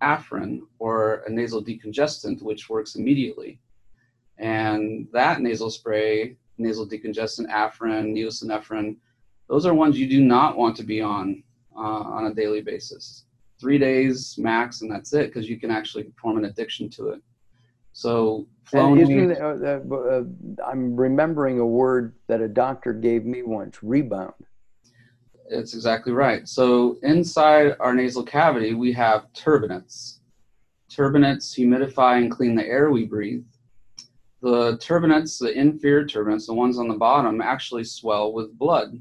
Afrin 0.00 0.60
or 0.78 1.24
a 1.26 1.30
nasal 1.30 1.62
decongestant, 1.62 2.40
which 2.40 2.70
works 2.70 2.94
immediately. 2.94 3.60
And 4.38 5.08
that 5.12 5.42
nasal 5.42 5.68
spray, 5.68 6.36
nasal 6.60 6.88
decongestant, 6.88 7.48
Afrin, 7.50 8.14
neosynephrine, 8.14 8.96
those 9.48 9.66
are 9.66 9.74
ones 9.74 9.98
you 9.98 10.08
do 10.08 10.22
not 10.22 10.56
want 10.56 10.76
to 10.76 10.84
be 10.84 11.00
on 11.00 11.42
uh, 11.76 11.80
on 11.80 12.26
a 12.26 12.34
daily 12.34 12.60
basis. 12.60 13.24
Three 13.60 13.78
days 13.78 14.36
max, 14.38 14.82
and 14.82 14.90
that's 14.90 15.12
it, 15.12 15.26
because 15.26 15.48
you 15.48 15.58
can 15.58 15.70
actually 15.70 16.06
form 16.20 16.38
an 16.38 16.44
addiction 16.46 16.88
to 16.90 17.10
it. 17.10 17.20
So, 17.92 18.46
uh, 18.72 18.78
uh, 18.78 19.94
uh, 19.94 20.22
I'm 20.64 20.96
remembering 20.96 21.58
a 21.58 21.66
word 21.66 22.14
that 22.28 22.40
a 22.40 22.48
doctor 22.48 22.92
gave 22.92 23.24
me 23.24 23.42
once 23.42 23.82
rebound. 23.82 24.34
It's 25.48 25.74
exactly 25.74 26.12
right. 26.12 26.46
So, 26.46 26.96
inside 27.02 27.76
our 27.80 27.92
nasal 27.92 28.22
cavity, 28.22 28.74
we 28.74 28.92
have 28.92 29.26
turbinates. 29.34 30.20
Turbinates 30.90 31.52
humidify 31.58 32.18
and 32.18 32.30
clean 32.30 32.54
the 32.54 32.66
air 32.66 32.90
we 32.90 33.04
breathe. 33.04 33.44
The 34.42 34.78
turbinates, 34.78 35.38
the 35.38 35.52
inferior 35.52 36.04
turbinates, 36.04 36.46
the 36.46 36.54
ones 36.54 36.78
on 36.78 36.88
the 36.88 36.94
bottom, 36.94 37.40
actually 37.40 37.84
swell 37.84 38.32
with 38.32 38.58
blood. 38.58 38.98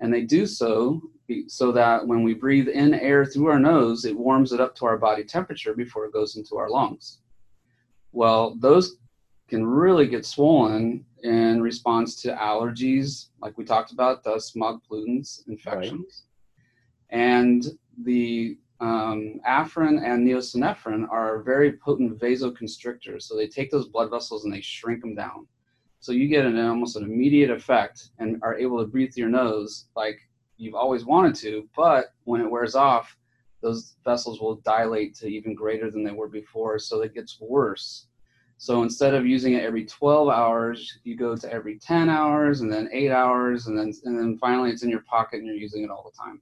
And 0.00 0.12
they 0.12 0.22
do 0.22 0.46
so 0.46 1.00
so 1.46 1.72
that 1.72 2.06
when 2.06 2.22
we 2.22 2.34
breathe 2.34 2.68
in 2.68 2.92
air 2.92 3.24
through 3.24 3.46
our 3.46 3.58
nose, 3.58 4.04
it 4.04 4.16
warms 4.16 4.52
it 4.52 4.60
up 4.60 4.74
to 4.76 4.84
our 4.84 4.98
body 4.98 5.24
temperature 5.24 5.72
before 5.74 6.04
it 6.04 6.12
goes 6.12 6.36
into 6.36 6.56
our 6.56 6.68
lungs. 6.68 7.20
Well, 8.12 8.56
those 8.60 8.98
can 9.48 9.66
really 9.66 10.06
get 10.06 10.26
swollen 10.26 11.04
in 11.22 11.62
response 11.62 12.20
to 12.22 12.34
allergies, 12.34 13.28
like 13.40 13.56
we 13.56 13.64
talked 13.64 13.92
about, 13.92 14.22
dust, 14.22 14.52
smog, 14.52 14.82
pollutants, 14.88 15.46
infections. 15.48 16.24
Right. 17.10 17.18
And 17.18 17.64
the 18.02 18.58
um, 18.80 19.40
Afrin 19.46 20.02
and 20.04 20.26
neosynephrine 20.26 21.08
are 21.08 21.42
very 21.42 21.72
potent 21.72 22.18
vasoconstrictors. 22.18 23.22
So 23.22 23.36
they 23.36 23.46
take 23.46 23.70
those 23.70 23.88
blood 23.88 24.10
vessels 24.10 24.44
and 24.44 24.52
they 24.52 24.60
shrink 24.60 25.00
them 25.00 25.14
down. 25.14 25.46
So 26.00 26.12
you 26.12 26.28
get 26.28 26.44
an 26.44 26.58
almost 26.58 26.96
an 26.96 27.04
immediate 27.04 27.50
effect 27.50 28.10
and 28.18 28.38
are 28.42 28.58
able 28.58 28.78
to 28.78 28.86
breathe 28.86 29.14
through 29.14 29.22
your 29.22 29.30
nose 29.30 29.86
like 29.96 30.20
you've 30.56 30.74
always 30.74 31.04
wanted 31.04 31.34
to. 31.36 31.68
But 31.74 32.06
when 32.24 32.40
it 32.40 32.50
wears 32.50 32.74
off, 32.74 33.16
those 33.62 33.96
vessels 34.04 34.40
will 34.40 34.56
dilate 34.56 35.14
to 35.16 35.28
even 35.28 35.54
greater 35.54 35.90
than 35.90 36.04
they 36.04 36.10
were 36.10 36.28
before. 36.28 36.78
So 36.78 37.00
it 37.00 37.14
gets 37.14 37.40
worse. 37.40 38.08
So 38.58 38.82
instead 38.82 39.14
of 39.14 39.26
using 39.26 39.54
it 39.54 39.64
every 39.64 39.86
12 39.86 40.28
hours, 40.28 40.98
you 41.04 41.16
go 41.16 41.36
to 41.36 41.50
every 41.50 41.78
10 41.78 42.08
hours 42.08 42.60
and 42.60 42.70
then 42.70 42.90
eight 42.92 43.10
hours. 43.10 43.66
And 43.66 43.78
then, 43.78 43.92
and 44.04 44.18
then 44.18 44.36
finally 44.38 44.70
it's 44.70 44.82
in 44.82 44.90
your 44.90 45.02
pocket 45.02 45.38
and 45.38 45.46
you're 45.46 45.56
using 45.56 45.84
it 45.84 45.90
all 45.90 46.04
the 46.04 46.22
time. 46.22 46.40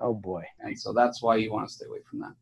Oh 0.00 0.14
boy. 0.14 0.44
And 0.60 0.78
so 0.78 0.92
that's 0.92 1.22
why 1.22 1.36
you 1.36 1.52
want 1.52 1.68
to 1.68 1.74
stay 1.74 1.86
away 1.86 1.98
from 2.08 2.20
that. 2.20 2.34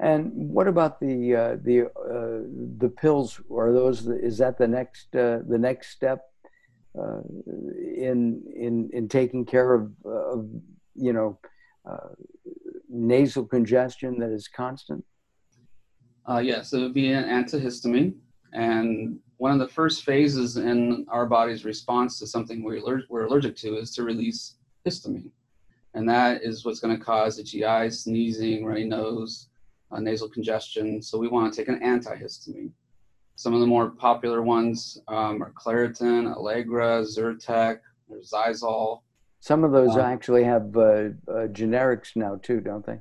And 0.00 0.32
what 0.34 0.68
about 0.68 1.00
the 1.00 1.34
uh, 1.34 1.56
the 1.62 1.86
uh, 1.86 2.46
the 2.78 2.88
pills? 2.88 3.40
Are 3.50 3.72
those 3.72 4.06
is 4.06 4.38
that 4.38 4.56
the 4.56 4.68
next 4.68 5.14
uh, 5.14 5.40
the 5.48 5.58
next 5.58 5.90
step 5.90 6.20
uh, 6.96 7.20
in 7.46 8.42
in 8.54 8.90
in 8.92 9.08
taking 9.08 9.44
care 9.44 9.74
of, 9.74 9.92
of 10.04 10.48
you 10.94 11.12
know 11.12 11.38
uh, 11.88 12.14
nasal 12.88 13.44
congestion 13.44 14.20
that 14.20 14.30
is 14.30 14.46
constant? 14.46 15.04
Uh, 16.28 16.38
yes, 16.38 16.72
it 16.72 16.80
would 16.80 16.94
be 16.94 17.10
an 17.12 17.24
antihistamine. 17.24 18.14
And 18.52 19.18
one 19.38 19.52
of 19.52 19.58
the 19.58 19.68
first 19.68 20.04
phases 20.04 20.56
in 20.56 21.06
our 21.08 21.26
body's 21.26 21.64
response 21.64 22.18
to 22.18 22.26
something 22.26 22.62
we're, 22.62 23.02
we're 23.08 23.26
allergic 23.26 23.56
to 23.56 23.76
is 23.78 23.90
to 23.92 24.02
release 24.02 24.56
histamine. 24.86 25.30
And 25.98 26.08
that 26.08 26.44
is 26.44 26.64
what's 26.64 26.78
going 26.78 26.96
to 26.96 27.04
cause 27.04 27.40
itchy 27.40 27.62
GI, 27.62 27.90
sneezing, 27.90 28.64
runny 28.64 28.84
nose, 28.84 29.48
uh, 29.90 29.98
nasal 29.98 30.28
congestion. 30.28 31.02
So 31.02 31.18
we 31.18 31.26
want 31.26 31.52
to 31.52 31.60
take 31.60 31.66
an 31.66 31.80
antihistamine. 31.80 32.70
Some 33.34 33.52
of 33.52 33.58
the 33.58 33.66
more 33.66 33.90
popular 33.90 34.42
ones 34.42 35.00
um, 35.08 35.42
are 35.42 35.52
Claritin, 35.60 36.32
Allegra, 36.32 37.02
Zyrtec, 37.02 37.80
there's 38.08 38.30
Xyzal. 38.30 39.00
Some 39.40 39.64
of 39.64 39.72
those 39.72 39.96
um, 39.96 40.02
actually 40.02 40.44
have 40.44 40.76
uh, 40.76 40.80
uh, 40.80 41.48
generics 41.48 42.14
now 42.14 42.38
too, 42.44 42.60
don't 42.60 42.86
they? 42.86 43.00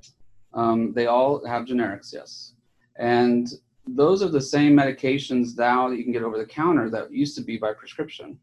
Um, 0.55 0.91
they 0.93 1.05
all 1.05 1.45
have 1.45 1.65
generics, 1.65 2.11
yes. 2.11 2.53
And 2.95 3.47
those 3.85 4.23
are 4.23 4.29
the 4.29 4.41
same 4.41 4.75
medications 4.75 5.55
now 5.55 5.87
that 5.87 5.97
you 5.97 6.03
can 6.03 6.13
get 6.13 6.23
over 6.23 6.39
the 6.39 6.47
counter 6.47 6.89
that 6.89 7.13
used 7.13 7.35
to 7.35 7.43
be 7.43 7.59
by 7.59 7.73
prescription. 7.73 8.39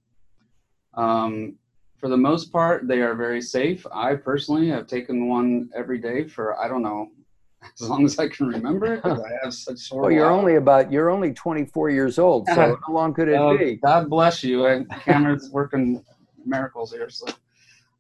Um, 0.94 1.56
for 1.98 2.08
the 2.08 2.16
most 2.16 2.52
part, 2.52 2.86
they 2.86 3.00
are 3.00 3.14
very 3.14 3.40
safe. 3.40 3.86
I 3.92 4.14
personally 4.14 4.68
have 4.68 4.86
taken 4.86 5.28
one 5.28 5.70
every 5.74 5.98
day 5.98 6.26
for 6.26 6.58
I 6.60 6.68
don't 6.68 6.82
know 6.82 7.10
as 7.80 7.88
long 7.88 8.04
as 8.04 8.18
I 8.18 8.28
can 8.28 8.46
remember 8.46 9.00
I 9.04 9.30
have 9.44 9.54
such 9.54 9.78
sore. 9.78 10.02
Well, 10.02 10.10
you're 10.10 10.30
only 10.30 10.56
about 10.56 10.92
you're 10.92 11.10
only 11.10 11.32
24 11.32 11.90
years 11.90 12.18
old, 12.18 12.46
so 12.48 12.54
how 12.86 12.92
long 12.92 13.14
could 13.14 13.28
it 13.28 13.36
uh, 13.36 13.56
be? 13.56 13.76
God 13.76 14.10
bless 14.10 14.44
you. 14.44 14.66
And 14.66 14.88
Cameron's 14.90 15.50
working 15.50 16.04
miracles 16.44 16.92
here. 16.92 17.08
So, 17.08 17.26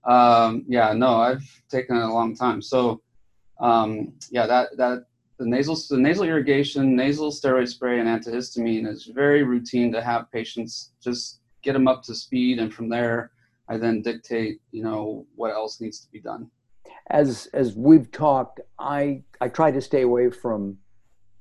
Um, 0.04 0.64
yeah, 0.68 0.92
no, 0.92 1.16
I've 1.16 1.48
taken 1.70 1.96
it 1.96 2.02
a 2.02 2.12
long 2.12 2.36
time. 2.36 2.60
So, 2.60 3.00
um, 3.58 4.12
yeah, 4.30 4.46
that 4.46 4.76
that 4.76 5.06
the 5.38 5.46
nasal 5.46 5.76
the 5.88 5.96
nasal 5.96 6.24
irrigation, 6.24 6.94
nasal 6.94 7.30
steroid 7.32 7.68
spray, 7.68 8.00
and 8.00 8.08
antihistamine 8.08 8.86
is 8.86 9.06
very 9.06 9.42
routine 9.42 9.90
to 9.92 10.02
have 10.02 10.30
patients 10.30 10.92
just 11.02 11.40
get 11.62 11.72
them 11.72 11.88
up 11.88 12.02
to 12.02 12.14
speed, 12.14 12.58
and 12.58 12.72
from 12.72 12.90
there, 12.90 13.30
I 13.68 13.78
then 13.78 14.02
dictate, 14.02 14.60
you 14.72 14.82
know, 14.82 15.26
what 15.34 15.52
else 15.52 15.80
needs 15.80 16.00
to 16.00 16.10
be 16.10 16.20
done. 16.20 16.50
As 17.10 17.48
as 17.52 17.74
we've 17.74 18.10
talked, 18.10 18.60
I 18.78 19.22
I 19.40 19.48
try 19.48 19.70
to 19.70 19.80
stay 19.80 20.02
away 20.02 20.30
from 20.30 20.78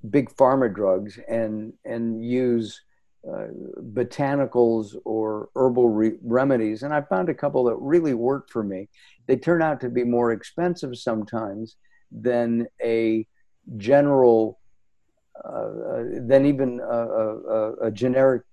big 0.09 0.29
pharma 0.35 0.73
drugs 0.73 1.19
and 1.27 1.73
and 1.85 2.23
use 2.23 2.81
uh, 3.27 3.47
botanicals 3.93 4.95
or 5.05 5.49
herbal 5.55 5.89
re- 5.89 6.17
remedies, 6.21 6.83
and 6.83 6.93
I 6.93 7.01
found 7.01 7.29
a 7.29 7.33
couple 7.33 7.63
that 7.65 7.75
really 7.75 8.13
worked 8.13 8.51
for 8.51 8.63
me. 8.63 8.89
They 9.27 9.37
turn 9.37 9.61
out 9.61 9.79
to 9.81 9.89
be 9.89 10.03
more 10.03 10.31
expensive 10.31 10.97
sometimes 10.97 11.77
than 12.11 12.67
a 12.83 13.25
general, 13.77 14.59
uh, 15.43 15.47
uh 15.47 16.03
than 16.27 16.45
even 16.45 16.81
a, 16.81 16.83
a, 16.85 17.73
a 17.87 17.91
generic 17.91 18.43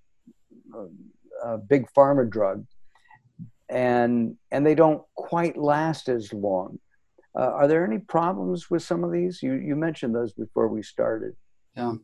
uh, 1.43 1.57
big 1.57 1.85
pharma 1.95 2.29
drug, 2.29 2.65
and 3.71 4.35
and 4.51 4.65
they 4.65 4.75
don't 4.75 5.01
quite 5.15 5.57
last 5.57 6.09
as 6.09 6.31
long. 6.33 6.79
Uh, 7.33 7.51
are 7.53 7.67
there 7.67 7.85
any 7.85 7.97
problems 7.97 8.69
with 8.69 8.83
some 8.83 9.03
of 9.03 9.11
these? 9.11 9.41
You 9.41 9.53
you 9.53 9.75
mentioned 9.75 10.13
those 10.13 10.33
before 10.33 10.67
we 10.67 10.83
started. 10.83 11.33
Yeah. 11.75 11.95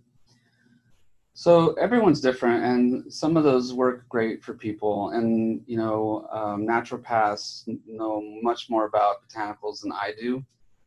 So 1.33 1.73
everyone's 1.73 2.19
different, 2.21 2.63
and 2.63 3.13
some 3.13 3.37
of 3.37 3.43
those 3.43 3.71
work 3.73 4.09
great 4.09 4.43
for 4.43 4.55
people. 4.55 5.09
And 5.09 5.61
you 5.67 5.77
know, 5.77 6.27
um, 6.31 6.65
naturopaths 6.65 7.63
know 7.85 8.23
much 8.41 8.69
more 8.69 8.85
about 8.85 9.17
botanicals 9.27 9.81
than 9.81 9.91
I 9.91 10.13
do, 10.19 10.43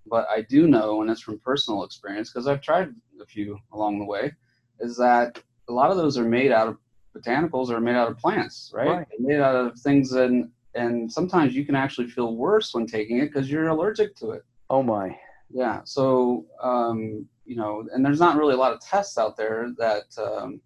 but 0.06 0.26
I 0.28 0.40
do 0.42 0.66
know, 0.66 1.02
and 1.02 1.10
it's 1.10 1.20
from 1.20 1.38
personal 1.38 1.84
experience 1.84 2.32
because 2.32 2.48
I've 2.48 2.62
tried 2.62 2.88
a 3.20 3.26
few 3.26 3.58
along 3.72 3.98
the 3.98 4.06
way, 4.06 4.32
is 4.80 4.96
that 4.96 5.40
a 5.68 5.72
lot 5.72 5.90
of 5.90 5.98
those 5.98 6.18
are 6.18 6.24
made 6.24 6.50
out 6.50 6.66
of 6.66 6.78
botanicals, 7.14 7.70
are 7.70 7.80
made 7.80 7.94
out 7.94 8.10
of 8.10 8.18
plants, 8.18 8.72
right? 8.74 8.88
right. 8.88 9.06
Made 9.18 9.40
out 9.40 9.54
of 9.54 9.78
things, 9.78 10.12
and 10.12 10.50
and 10.74 11.10
sometimes 11.10 11.54
you 11.54 11.64
can 11.64 11.74
actually 11.74 12.08
feel 12.08 12.36
worse 12.36 12.74
when 12.74 12.86
taking 12.86 13.18
it 13.18 13.26
because 13.26 13.50
you're 13.50 13.68
allergic 13.68 14.14
to 14.16 14.30
it. 14.30 14.44
Oh 14.68 14.82
my. 14.82 15.16
Yeah. 15.50 15.80
So 15.84 16.46
um, 16.62 17.26
you 17.50 17.56
know, 17.56 17.84
and 17.92 18.06
there's 18.06 18.20
not 18.20 18.36
really 18.36 18.54
a 18.54 18.56
lot 18.56 18.72
of 18.72 18.80
tests 18.80 19.18
out 19.18 19.36
there 19.36 19.72
that, 19.76 20.04
um, 20.18 20.60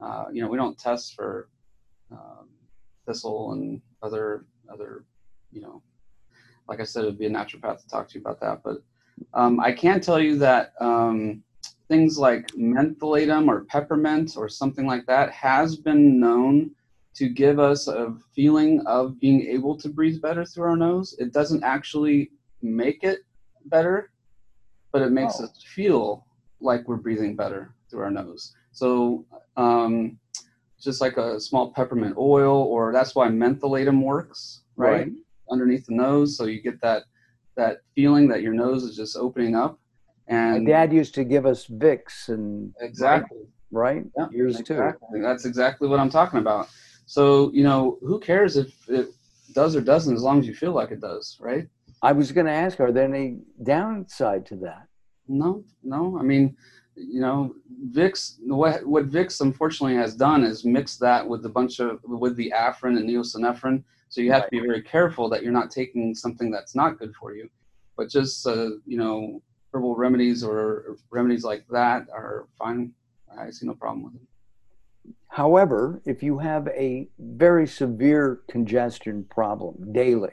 uh, 0.00 0.24
you 0.32 0.40
know, 0.40 0.48
we 0.48 0.56
don't 0.56 0.78
test 0.78 1.14
for 1.14 1.50
um, 2.10 2.48
thistle 3.06 3.52
and 3.52 3.82
other, 4.02 4.46
other, 4.72 5.04
you 5.50 5.60
know, 5.60 5.82
like 6.68 6.80
I 6.80 6.84
said, 6.84 7.04
it'd 7.04 7.18
be 7.18 7.26
a 7.26 7.30
naturopath 7.30 7.82
to 7.82 7.88
talk 7.88 8.08
to 8.08 8.14
you 8.14 8.22
about 8.22 8.40
that. 8.40 8.62
But 8.64 8.78
um, 9.34 9.60
I 9.60 9.72
can 9.72 10.00
tell 10.00 10.18
you 10.18 10.38
that 10.38 10.72
um, 10.80 11.42
things 11.88 12.16
like 12.16 12.46
mentholatum 12.52 13.46
or 13.48 13.66
peppermint 13.66 14.32
or 14.38 14.48
something 14.48 14.86
like 14.86 15.04
that 15.04 15.30
has 15.32 15.76
been 15.76 16.18
known 16.18 16.70
to 17.14 17.28
give 17.28 17.58
us 17.58 17.88
a 17.88 18.14
feeling 18.34 18.82
of 18.86 19.20
being 19.20 19.42
able 19.42 19.76
to 19.76 19.88
breathe 19.88 20.20
better 20.22 20.44
through 20.44 20.64
our 20.64 20.76
nose. 20.76 21.14
It 21.18 21.32
doesn't 21.32 21.62
actually 21.62 22.30
make 22.62 23.04
it 23.04 23.20
better, 23.66 24.10
but 24.92 25.02
it 25.02 25.12
makes 25.12 25.40
oh. 25.40 25.44
us 25.44 25.62
feel 25.74 26.26
like 26.60 26.88
we're 26.88 26.96
breathing 26.96 27.36
better 27.36 27.74
through 27.90 28.02
our 28.02 28.10
nose. 28.10 28.54
So 28.72 29.26
um, 29.56 30.18
just 30.80 31.00
like 31.00 31.16
a 31.16 31.38
small 31.38 31.72
peppermint 31.72 32.16
oil, 32.16 32.62
or 32.62 32.92
that's 32.92 33.14
why 33.14 33.28
mentholatum 33.28 34.02
works, 34.02 34.62
right? 34.76 34.90
right? 34.90 35.12
Underneath 35.50 35.86
the 35.86 35.94
nose, 35.94 36.36
so 36.36 36.44
you 36.44 36.62
get 36.62 36.80
that 36.80 37.04
that 37.56 37.78
feeling 37.94 38.28
that 38.28 38.40
your 38.40 38.54
nose 38.54 38.82
is 38.82 38.96
just 38.96 39.16
opening 39.16 39.54
up. 39.54 39.78
And 40.28 40.64
My 40.64 40.70
dad 40.70 40.92
used 40.92 41.14
to 41.16 41.24
give 41.24 41.44
us 41.44 41.66
Vicks 41.66 42.28
and 42.28 42.72
exactly 42.80 43.40
right, 43.70 43.96
right? 44.16 44.30
Yeah, 44.32 44.46
exactly. 44.46 45.18
too. 45.18 45.22
That's 45.22 45.44
exactly 45.44 45.88
what 45.88 46.00
I'm 46.00 46.08
talking 46.08 46.38
about. 46.38 46.68
So 47.06 47.52
you 47.52 47.62
know, 47.62 47.98
who 48.00 48.18
cares 48.20 48.56
if 48.56 48.88
it 48.88 49.08
does 49.52 49.76
or 49.76 49.80
doesn't, 49.80 50.14
as 50.14 50.22
long 50.22 50.38
as 50.38 50.46
you 50.46 50.54
feel 50.54 50.72
like 50.72 50.90
it 50.90 51.00
does, 51.00 51.36
right? 51.40 51.68
I 52.02 52.12
was 52.12 52.32
going 52.32 52.46
to 52.46 52.52
ask, 52.52 52.80
are 52.80 52.90
there 52.90 53.04
any 53.04 53.38
downside 53.62 54.44
to 54.46 54.56
that? 54.56 54.88
No, 55.28 55.64
no. 55.84 56.18
I 56.18 56.22
mean, 56.22 56.56
you 56.96 57.20
know, 57.20 57.54
Vicks. 57.90 58.36
What 58.42 58.84
what 58.86 59.08
Vicks 59.08 59.40
unfortunately 59.40 59.96
has 59.96 60.14
done 60.14 60.44
is 60.44 60.64
mix 60.64 60.96
that 60.98 61.26
with 61.26 61.46
a 61.46 61.48
bunch 61.48 61.78
of 61.80 62.00
with 62.04 62.36
the 62.36 62.52
Afrin 62.54 62.98
and 62.98 63.08
neosynephrine. 63.08 63.82
So 64.08 64.20
you 64.20 64.30
have 64.32 64.42
right. 64.42 64.50
to 64.50 64.60
be 64.60 64.66
very 64.66 64.82
careful 64.82 65.28
that 65.30 65.42
you're 65.42 65.52
not 65.52 65.70
taking 65.70 66.14
something 66.14 66.50
that's 66.50 66.74
not 66.74 66.98
good 66.98 67.14
for 67.14 67.34
you. 67.34 67.48
But 67.96 68.08
just 68.08 68.46
uh, 68.46 68.70
you 68.84 68.98
know, 68.98 69.40
herbal 69.72 69.96
remedies 69.96 70.42
or 70.44 70.96
remedies 71.10 71.44
like 71.44 71.66
that 71.70 72.06
are 72.12 72.46
fine. 72.58 72.92
I 73.38 73.50
see 73.50 73.66
no 73.66 73.74
problem 73.74 74.04
with 74.04 74.14
them. 74.14 74.26
However, 75.28 76.02
if 76.04 76.22
you 76.22 76.38
have 76.38 76.68
a 76.68 77.08
very 77.18 77.66
severe 77.66 78.42
congestion 78.50 79.24
problem 79.30 79.92
daily, 79.92 80.32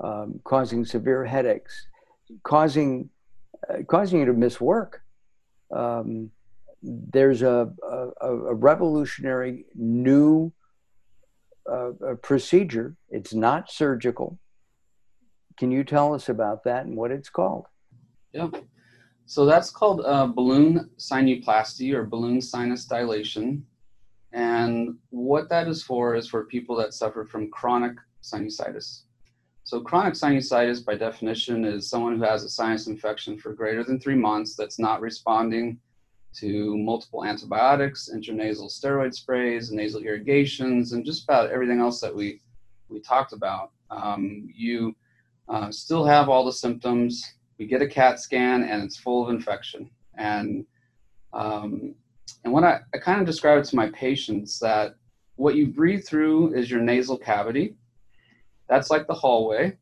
um, 0.00 0.40
causing 0.44 0.84
severe 0.84 1.24
headaches, 1.24 1.86
causing 2.42 3.10
uh, 3.68 3.82
causing 3.88 4.20
you 4.20 4.26
to 4.26 4.32
miss 4.32 4.60
work. 4.60 5.02
Um, 5.70 6.30
there's 6.82 7.42
a, 7.42 7.72
a, 7.88 8.28
a, 8.28 8.54
revolutionary 8.54 9.66
new 9.76 10.52
uh, 11.70 11.92
procedure. 12.22 12.96
It's 13.08 13.32
not 13.32 13.70
surgical. 13.70 14.38
Can 15.56 15.70
you 15.70 15.84
tell 15.84 16.12
us 16.12 16.28
about 16.28 16.64
that 16.64 16.86
and 16.86 16.96
what 16.96 17.12
it's 17.12 17.28
called? 17.28 17.66
Yeah. 18.32 18.48
So 19.32 19.46
that's 19.46 19.70
called 19.70 20.02
uh, 20.04 20.26
balloon 20.26 20.90
sinuplasty 20.98 21.94
or 21.94 22.04
balloon 22.04 22.38
sinus 22.38 22.84
dilation. 22.84 23.64
And 24.32 24.98
what 25.08 25.48
that 25.48 25.68
is 25.68 25.82
for 25.82 26.14
is 26.14 26.28
for 26.28 26.44
people 26.44 26.76
that 26.76 26.92
suffer 26.92 27.24
from 27.24 27.48
chronic 27.48 27.96
sinusitis. 28.22 29.04
So 29.64 29.80
chronic 29.80 30.12
sinusitis, 30.12 30.84
by 30.84 30.96
definition, 30.96 31.64
is 31.64 31.88
someone 31.88 32.18
who 32.18 32.24
has 32.24 32.44
a 32.44 32.50
sinus 32.50 32.88
infection 32.88 33.38
for 33.38 33.54
greater 33.54 33.82
than 33.82 33.98
three 33.98 34.16
months 34.16 34.54
that's 34.54 34.78
not 34.78 35.00
responding 35.00 35.80
to 36.34 36.76
multiple 36.76 37.24
antibiotics, 37.24 38.10
intranasal 38.14 38.70
steroid 38.70 39.14
sprays, 39.14 39.72
nasal 39.72 40.02
irrigations, 40.02 40.92
and 40.92 41.06
just 41.06 41.24
about 41.24 41.50
everything 41.50 41.80
else 41.80 42.02
that 42.02 42.14
we 42.14 42.42
we 42.90 43.00
talked 43.00 43.32
about. 43.32 43.70
Um, 43.90 44.46
you 44.54 44.94
uh, 45.48 45.72
still 45.72 46.04
have 46.04 46.28
all 46.28 46.44
the 46.44 46.52
symptoms. 46.52 47.24
We 47.58 47.66
get 47.66 47.82
a 47.82 47.86
CAT 47.86 48.20
scan, 48.20 48.64
and 48.64 48.82
it's 48.82 48.96
full 48.96 49.24
of 49.24 49.30
infection. 49.30 49.90
And 50.16 50.66
um, 51.32 51.94
and 52.44 52.52
when 52.52 52.64
I, 52.64 52.80
I 52.94 52.98
kind 52.98 53.20
of 53.20 53.26
describe 53.26 53.58
it 53.58 53.64
to 53.66 53.76
my 53.76 53.88
patients 53.90 54.58
that 54.58 54.96
what 55.36 55.54
you 55.54 55.68
breathe 55.68 56.04
through 56.04 56.54
is 56.54 56.70
your 56.70 56.80
nasal 56.80 57.16
cavity 57.16 57.76
that's 58.72 58.90
like 58.90 59.06
the 59.06 59.14
hallway. 59.14 59.76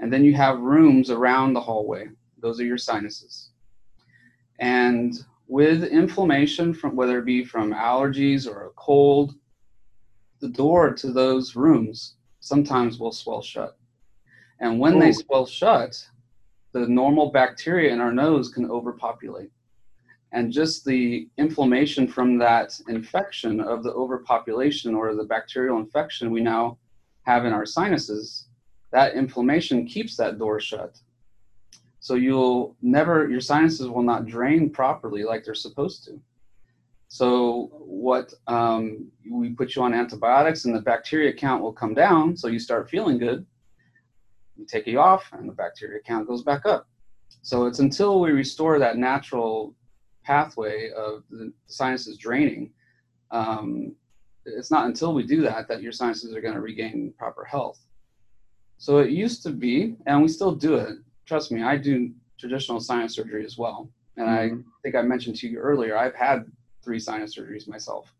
And 0.00 0.12
then 0.12 0.24
you 0.24 0.34
have 0.34 0.58
rooms 0.58 1.10
around 1.10 1.52
the 1.52 1.60
hallway. 1.60 2.08
Those 2.40 2.58
are 2.60 2.64
your 2.64 2.78
sinuses. 2.78 3.50
And 4.58 5.14
with 5.46 5.84
inflammation 5.84 6.74
from 6.74 6.96
whether 6.96 7.18
it 7.18 7.24
be 7.24 7.44
from 7.44 7.72
allergies 7.72 8.48
or 8.48 8.66
a 8.66 8.70
cold, 8.70 9.34
the 10.40 10.48
door 10.48 10.92
to 10.94 11.12
those 11.12 11.54
rooms 11.54 12.16
sometimes 12.40 12.98
will 12.98 13.12
swell 13.12 13.42
shut. 13.42 13.76
And 14.58 14.80
when 14.80 14.96
Ooh. 14.96 15.00
they 15.00 15.12
swell 15.12 15.46
shut, 15.46 16.04
the 16.72 16.86
normal 16.86 17.30
bacteria 17.30 17.92
in 17.92 18.00
our 18.00 18.12
nose 18.12 18.48
can 18.48 18.70
overpopulate. 18.70 19.50
And 20.32 20.52
just 20.52 20.84
the 20.84 21.28
inflammation 21.38 22.06
from 22.06 22.38
that 22.38 22.78
infection 22.88 23.60
of 23.60 23.82
the 23.82 23.92
overpopulation 23.92 24.94
or 24.94 25.14
the 25.14 25.24
bacterial 25.24 25.78
infection, 25.78 26.30
we 26.30 26.40
now 26.40 26.78
have 27.24 27.44
in 27.44 27.52
our 27.52 27.66
sinuses, 27.66 28.46
that 28.92 29.14
inflammation 29.14 29.86
keeps 29.86 30.16
that 30.16 30.38
door 30.38 30.60
shut. 30.60 30.98
So 31.98 32.14
you'll 32.14 32.76
never, 32.80 33.28
your 33.28 33.40
sinuses 33.40 33.88
will 33.88 34.02
not 34.02 34.26
drain 34.26 34.70
properly 34.70 35.24
like 35.24 35.44
they're 35.44 35.54
supposed 35.54 36.04
to. 36.04 36.20
So 37.08 37.70
what 37.72 38.32
um, 38.46 39.10
we 39.28 39.50
put 39.50 39.74
you 39.74 39.82
on 39.82 39.92
antibiotics 39.92 40.64
and 40.64 40.74
the 40.74 40.80
bacteria 40.80 41.32
count 41.32 41.60
will 41.60 41.72
come 41.72 41.92
down. 41.92 42.36
So 42.36 42.46
you 42.46 42.60
start 42.60 42.88
feeling 42.88 43.18
good. 43.18 43.44
You 44.60 44.66
take 44.66 44.86
you 44.86 45.00
off 45.00 45.28
and 45.32 45.48
the 45.48 45.52
bacteria 45.52 46.00
count 46.00 46.28
goes 46.28 46.42
back 46.42 46.66
up. 46.66 46.86
So 47.42 47.66
it's 47.66 47.78
until 47.78 48.20
we 48.20 48.30
restore 48.30 48.78
that 48.78 48.98
natural 48.98 49.74
pathway 50.22 50.90
of 50.90 51.24
the 51.30 51.52
sinuses 51.66 52.18
draining 52.18 52.72
um, 53.30 53.94
it's 54.44 54.70
not 54.70 54.86
until 54.86 55.14
we 55.14 55.22
do 55.22 55.42
that 55.42 55.68
that 55.68 55.82
your 55.82 55.92
sinuses 55.92 56.34
are 56.34 56.40
going 56.40 56.54
to 56.54 56.60
regain 56.60 57.12
proper 57.18 57.44
health. 57.44 57.78
So 58.78 58.98
it 58.98 59.10
used 59.10 59.42
to 59.44 59.50
be, 59.50 59.96
and 60.06 60.22
we 60.22 60.28
still 60.28 60.54
do 60.54 60.76
it. 60.76 60.96
Trust 61.26 61.52
me, 61.52 61.62
I 61.62 61.76
do 61.76 62.12
traditional 62.38 62.80
sinus 62.80 63.14
surgery 63.14 63.44
as 63.44 63.58
well. 63.58 63.90
And 64.16 64.26
mm-hmm. 64.26 64.60
I 64.60 64.62
think 64.82 64.96
I 64.96 65.02
mentioned 65.02 65.36
to 65.36 65.48
you 65.48 65.58
earlier, 65.58 65.96
I've 65.96 66.14
had 66.14 66.44
three 66.82 66.98
sinus 66.98 67.36
surgeries 67.36 67.68
myself. 67.68 68.12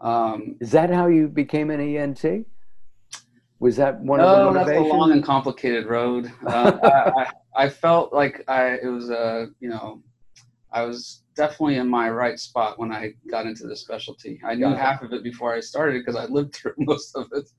Um, 0.00 0.56
Is 0.60 0.72
that 0.72 0.90
how 0.90 1.06
you 1.06 1.28
became 1.28 1.70
an 1.70 1.80
ENT? 1.80 2.46
Was 3.60 3.76
that 3.76 4.00
one 4.00 4.20
of 4.20 4.30
the 4.30 4.44
motivations? 4.44 4.84
that's 4.84 4.92
a 4.92 4.96
long 4.96 5.12
and 5.12 5.24
complicated 5.24 5.86
road. 5.86 6.32
Uh, 6.46 6.78
I, 6.82 7.22
I, 7.22 7.64
I 7.64 7.68
felt 7.68 8.12
like 8.12 8.44
I 8.48 8.78
it 8.82 8.86
was 8.86 9.10
a 9.10 9.48
you 9.60 9.68
know 9.68 10.02
I 10.72 10.82
was 10.82 11.22
definitely 11.34 11.76
in 11.76 11.88
my 11.88 12.10
right 12.10 12.38
spot 12.38 12.78
when 12.78 12.92
I 12.92 13.14
got 13.30 13.46
into 13.46 13.66
the 13.66 13.76
specialty. 13.76 14.40
I 14.44 14.54
knew 14.54 14.68
it. 14.68 14.78
half 14.78 15.02
of 15.02 15.12
it 15.12 15.22
before 15.22 15.54
I 15.54 15.60
started 15.60 16.04
because 16.04 16.16
I 16.16 16.26
lived 16.26 16.54
through 16.56 16.74
most 16.78 17.16
of 17.16 17.28
it. 17.32 17.50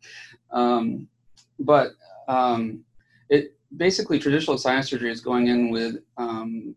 Um, 0.51 1.07
but 1.59 1.91
um, 2.27 2.83
it 3.29 3.57
basically 3.77 4.19
traditional 4.19 4.57
sinus 4.57 4.89
surgery 4.89 5.11
is 5.11 5.21
going 5.21 5.47
in 5.47 5.69
with 5.69 5.97
um, 6.17 6.75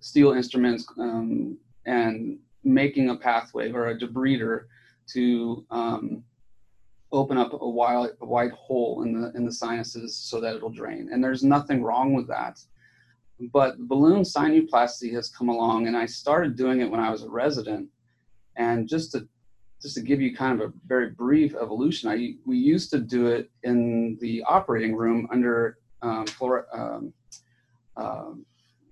steel 0.00 0.32
instruments 0.32 0.86
um, 0.98 1.58
and 1.86 2.38
making 2.64 3.10
a 3.10 3.16
pathway 3.16 3.72
or 3.72 3.88
a 3.88 3.98
debrider 3.98 4.64
to 5.08 5.64
um, 5.70 6.22
open 7.12 7.38
up 7.38 7.52
a 7.52 7.68
wide, 7.68 8.10
a 8.20 8.26
wide 8.26 8.52
hole 8.52 9.02
in 9.02 9.20
the 9.20 9.32
in 9.34 9.44
the 9.44 9.52
sinuses 9.52 10.16
so 10.16 10.40
that 10.40 10.56
it'll 10.56 10.70
drain. 10.70 11.08
And 11.12 11.22
there's 11.22 11.42
nothing 11.42 11.82
wrong 11.82 12.14
with 12.14 12.28
that. 12.28 12.60
But 13.52 13.78
balloon 13.78 14.22
sinuplasty 14.22 15.12
has 15.12 15.28
come 15.28 15.48
along, 15.48 15.86
and 15.86 15.96
I 15.96 16.06
started 16.06 16.56
doing 16.56 16.80
it 16.80 16.90
when 16.90 17.00
I 17.00 17.10
was 17.10 17.22
a 17.22 17.30
resident. 17.30 17.88
And 18.56 18.88
just 18.88 19.12
to 19.12 19.28
just 19.80 19.94
to 19.94 20.02
give 20.02 20.20
you 20.20 20.34
kind 20.36 20.60
of 20.60 20.68
a 20.68 20.72
very 20.86 21.10
brief 21.10 21.54
evolution, 21.54 22.10
I 22.10 22.34
we 22.44 22.58
used 22.58 22.90
to 22.90 22.98
do 22.98 23.28
it 23.28 23.50
in 23.62 24.18
the 24.20 24.42
operating 24.42 24.96
room 24.96 25.28
under 25.30 25.78
um, 26.02 26.26
fluor- 26.26 26.66
um, 26.72 27.12
um, 27.96 28.44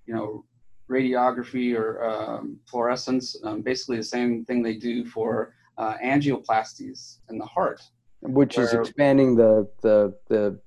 you 0.07 0.15
know 0.15 0.45
radiography 0.89 1.77
or 1.77 2.05
um, 2.05 2.61
fluorescence, 2.67 3.37
um, 3.43 3.61
basically 3.61 3.97
the 3.97 4.05
same 4.05 4.45
thing 4.45 4.63
they 4.63 4.77
do 4.77 5.05
for 5.05 5.53
uh, 5.79 5.97
angioplasties 5.99 7.19
in 7.29 7.39
the 7.39 7.45
heart. 7.45 7.83
Which 8.27 8.59
is 8.59 8.73
expanding 8.73 9.37
the 9.37 9.69
the 9.83 10.15
the 10.29 10.59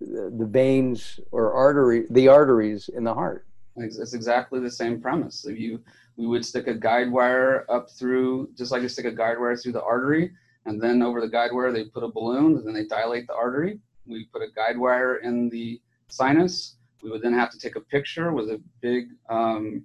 the 0.00 0.46
veins 0.46 1.20
or 1.30 1.52
artery 1.52 2.06
the 2.10 2.28
arteries 2.28 2.88
in 2.88 3.04
the 3.04 3.14
heart. 3.14 3.46
It's, 3.76 3.98
it's 3.98 4.14
exactly 4.14 4.60
the 4.60 4.70
same 4.70 5.00
premise. 5.00 5.46
If 5.46 5.58
you, 5.58 5.82
we 6.16 6.26
would 6.26 6.44
stick 6.44 6.66
a 6.66 6.74
guide 6.74 7.10
wire 7.10 7.64
up 7.70 7.90
through, 7.90 8.50
just 8.56 8.70
like 8.70 8.82
you 8.82 8.88
stick 8.88 9.06
a 9.06 9.12
guide 9.12 9.38
wire 9.38 9.56
through 9.56 9.72
the 9.72 9.82
artery, 9.82 10.32
and 10.66 10.80
then 10.80 11.02
over 11.02 11.20
the 11.20 11.28
guide 11.28 11.52
wire 11.52 11.72
they 11.72 11.84
put 11.84 12.04
a 12.04 12.08
balloon, 12.08 12.56
and 12.56 12.66
then 12.66 12.74
they 12.74 12.86
dilate 12.86 13.26
the 13.26 13.34
artery. 13.34 13.78
We 14.06 14.26
put 14.26 14.42
a 14.42 14.48
guide 14.54 14.76
wire 14.76 15.16
in 15.16 15.48
the 15.48 15.80
sinus. 16.08 16.76
We 17.02 17.10
would 17.10 17.22
then 17.22 17.32
have 17.32 17.50
to 17.50 17.58
take 17.58 17.76
a 17.76 17.80
picture 17.80 18.32
with 18.32 18.50
a 18.50 18.60
big, 18.80 19.08
um, 19.28 19.84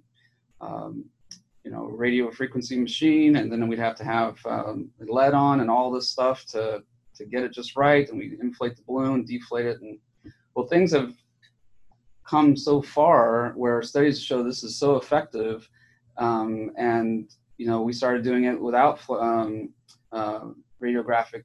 um, 0.60 1.04
you 1.64 1.70
know, 1.70 1.84
radio 1.84 2.30
frequency 2.30 2.78
machine, 2.78 3.36
and 3.36 3.50
then 3.50 3.66
we'd 3.68 3.78
have 3.78 3.96
to 3.96 4.04
have 4.04 4.38
um, 4.46 4.90
lead 5.00 5.34
on 5.34 5.60
and 5.60 5.70
all 5.70 5.90
this 5.90 6.10
stuff 6.10 6.44
to 6.46 6.82
to 7.18 7.26
get 7.26 7.42
it 7.44 7.52
just 7.52 7.76
right. 7.76 8.08
And 8.08 8.18
we 8.18 8.36
inflate 8.40 8.76
the 8.76 8.82
balloon, 8.82 9.24
deflate 9.24 9.66
it, 9.66 9.80
and 9.80 9.98
well, 10.54 10.66
things 10.66 10.92
have 10.92 11.14
come 12.28 12.56
so 12.56 12.82
far 12.82 13.52
where 13.56 13.80
studies 13.82 14.20
show 14.20 14.42
this 14.42 14.62
is 14.62 14.76
so 14.76 14.96
effective 14.96 15.68
um, 16.18 16.70
and 16.76 17.30
you 17.56 17.66
know 17.66 17.80
we 17.80 17.92
started 17.92 18.22
doing 18.22 18.44
it 18.44 18.60
without 18.60 19.00
um, 19.08 19.70
uh, 20.12 20.40
radiographic 20.82 21.44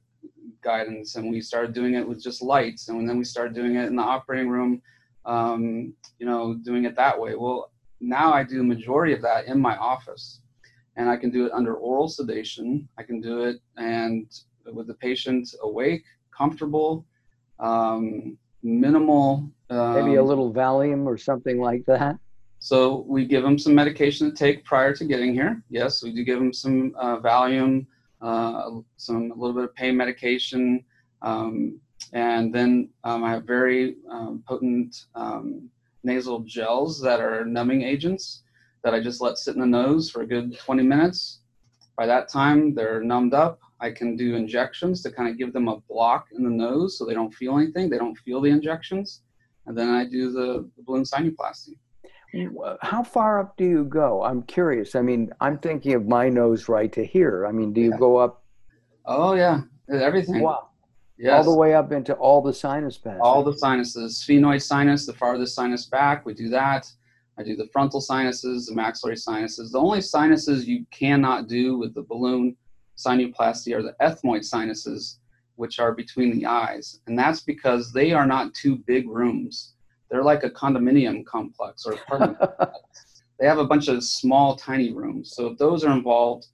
guidance 0.62 1.16
and 1.16 1.30
we 1.30 1.40
started 1.40 1.72
doing 1.72 1.94
it 1.94 2.06
with 2.06 2.22
just 2.22 2.42
lights 2.42 2.88
and 2.88 3.08
then 3.08 3.16
we 3.16 3.24
started 3.24 3.54
doing 3.54 3.76
it 3.76 3.86
in 3.86 3.96
the 3.96 4.02
operating 4.02 4.48
room 4.48 4.82
um, 5.24 5.94
you 6.18 6.26
know 6.26 6.54
doing 6.54 6.84
it 6.84 6.94
that 6.96 7.18
way 7.18 7.34
well 7.34 7.70
now 8.00 8.32
i 8.32 8.42
do 8.42 8.62
majority 8.62 9.14
of 9.14 9.22
that 9.22 9.46
in 9.46 9.58
my 9.58 9.76
office 9.76 10.40
and 10.96 11.08
i 11.08 11.16
can 11.16 11.30
do 11.30 11.46
it 11.46 11.52
under 11.52 11.74
oral 11.76 12.08
sedation 12.08 12.86
i 12.98 13.02
can 13.02 13.20
do 13.20 13.44
it 13.44 13.56
and 13.78 14.26
with 14.72 14.86
the 14.86 14.94
patient 14.94 15.54
awake 15.62 16.04
comfortable 16.36 17.04
um, 17.60 18.36
minimal 18.62 19.50
Maybe 19.70 20.14
a 20.16 20.22
um, 20.22 20.28
little 20.28 20.52
Valium 20.52 21.06
or 21.06 21.16
something 21.16 21.60
like 21.60 21.84
that. 21.86 22.18
so 22.58 23.04
we 23.08 23.24
give 23.24 23.42
them 23.42 23.58
some 23.58 23.74
medication 23.74 24.30
to 24.30 24.36
take 24.36 24.64
prior 24.64 24.94
to 24.94 25.04
getting 25.04 25.32
here. 25.32 25.62
Yes, 25.70 26.02
we 26.02 26.12
do 26.12 26.22
give 26.22 26.38
them 26.38 26.52
some 26.52 26.94
uh, 26.98 27.18
Valium, 27.18 27.86
uh, 28.20 28.70
some 28.96 29.30
a 29.30 29.34
little 29.34 29.54
bit 29.54 29.64
of 29.64 29.74
pain 29.74 29.96
medication, 29.96 30.84
um, 31.22 31.80
and 32.12 32.54
then 32.54 32.90
um, 33.04 33.24
I 33.24 33.30
have 33.30 33.44
very 33.44 33.96
um, 34.10 34.44
potent 34.46 35.06
um, 35.14 35.68
nasal 36.04 36.40
gels 36.40 37.00
that 37.00 37.20
are 37.20 37.44
numbing 37.44 37.82
agents 37.82 38.42
that 38.84 38.94
I 38.94 39.00
just 39.00 39.20
let 39.20 39.38
sit 39.38 39.54
in 39.54 39.60
the 39.60 39.66
nose 39.66 40.10
for 40.10 40.22
a 40.22 40.26
good 40.26 40.56
20 40.58 40.82
minutes. 40.82 41.40
By 41.96 42.06
that 42.06 42.28
time, 42.28 42.74
they're 42.74 43.02
numbed 43.02 43.34
up. 43.34 43.60
I 43.84 43.90
can 43.90 44.16
do 44.16 44.34
injections 44.34 45.02
to 45.02 45.10
kind 45.10 45.28
of 45.28 45.36
give 45.36 45.52
them 45.52 45.68
a 45.68 45.78
block 45.90 46.28
in 46.34 46.42
the 46.42 46.50
nose 46.50 46.96
so 46.96 47.04
they 47.04 47.12
don't 47.12 47.34
feel 47.34 47.58
anything. 47.58 47.90
They 47.90 47.98
don't 47.98 48.16
feel 48.16 48.40
the 48.40 48.48
injections. 48.48 49.20
And 49.66 49.76
then 49.76 49.90
I 49.90 50.06
do 50.06 50.32
the, 50.32 50.70
the 50.76 50.82
balloon 50.86 51.04
sinuplasty. 51.04 51.76
How 52.80 53.02
far 53.02 53.38
up 53.40 53.56
do 53.58 53.64
you 53.64 53.84
go? 53.84 54.22
I'm 54.22 54.42
curious. 54.42 54.94
I 54.94 55.02
mean, 55.02 55.30
I'm 55.40 55.58
thinking 55.58 55.92
of 55.92 56.06
my 56.08 56.30
nose 56.30 56.66
right 56.68 56.90
to 56.94 57.04
here. 57.04 57.46
I 57.46 57.52
mean, 57.52 57.72
do 57.74 57.80
you 57.82 57.90
Yeah. 57.90 57.98
go 57.98 58.16
up 58.16 58.42
Oh 59.06 59.34
yeah, 59.34 59.60
everything. 59.90 60.40
wow, 60.40 60.70
Yes. 61.18 61.46
all 61.46 61.52
the 61.52 61.58
way 61.58 61.74
up 61.74 61.92
into 61.92 62.14
all 62.14 62.40
the 62.40 62.54
sinus 62.54 62.96
passages? 62.96 63.20
All 63.22 63.42
the 63.44 63.52
sinuses, 63.52 64.24
sphenoid 64.26 64.62
sinus, 64.62 65.04
the 65.04 65.12
farthest 65.12 65.54
sinus 65.54 65.84
back, 65.84 66.24
we 66.24 66.32
do 66.32 66.48
that. 66.48 66.90
I 67.36 67.42
do 67.42 67.54
the 67.54 67.68
frontal 67.70 68.00
sinuses, 68.00 68.66
the 68.66 68.74
maxillary 68.74 69.18
sinuses. 69.18 69.70
The 69.72 69.78
only 69.78 70.00
sinuses 70.00 70.66
you 70.66 70.86
cannot 70.90 71.48
do 71.48 71.76
with 71.76 71.92
the 71.94 72.02
balloon 72.02 72.56
sinuplasty 72.96 73.74
are 73.74 73.82
the 73.82 73.96
ethmoid 74.00 74.44
sinuses, 74.44 75.18
which 75.56 75.78
are 75.78 75.92
between 75.92 76.36
the 76.36 76.46
eyes. 76.46 77.00
And 77.06 77.18
that's 77.18 77.40
because 77.40 77.92
they 77.92 78.12
are 78.12 78.26
not 78.26 78.54
two 78.54 78.76
big 78.76 79.08
rooms. 79.08 79.74
They're 80.10 80.22
like 80.22 80.44
a 80.44 80.50
condominium 80.50 81.24
complex 81.24 81.86
or 81.86 81.94
apartment. 81.94 82.38
they 83.38 83.46
have 83.46 83.58
a 83.58 83.66
bunch 83.66 83.88
of 83.88 84.04
small, 84.04 84.56
tiny 84.56 84.92
rooms. 84.92 85.34
So 85.34 85.46
if 85.48 85.58
those 85.58 85.84
are 85.84 85.92
involved, 85.92 86.46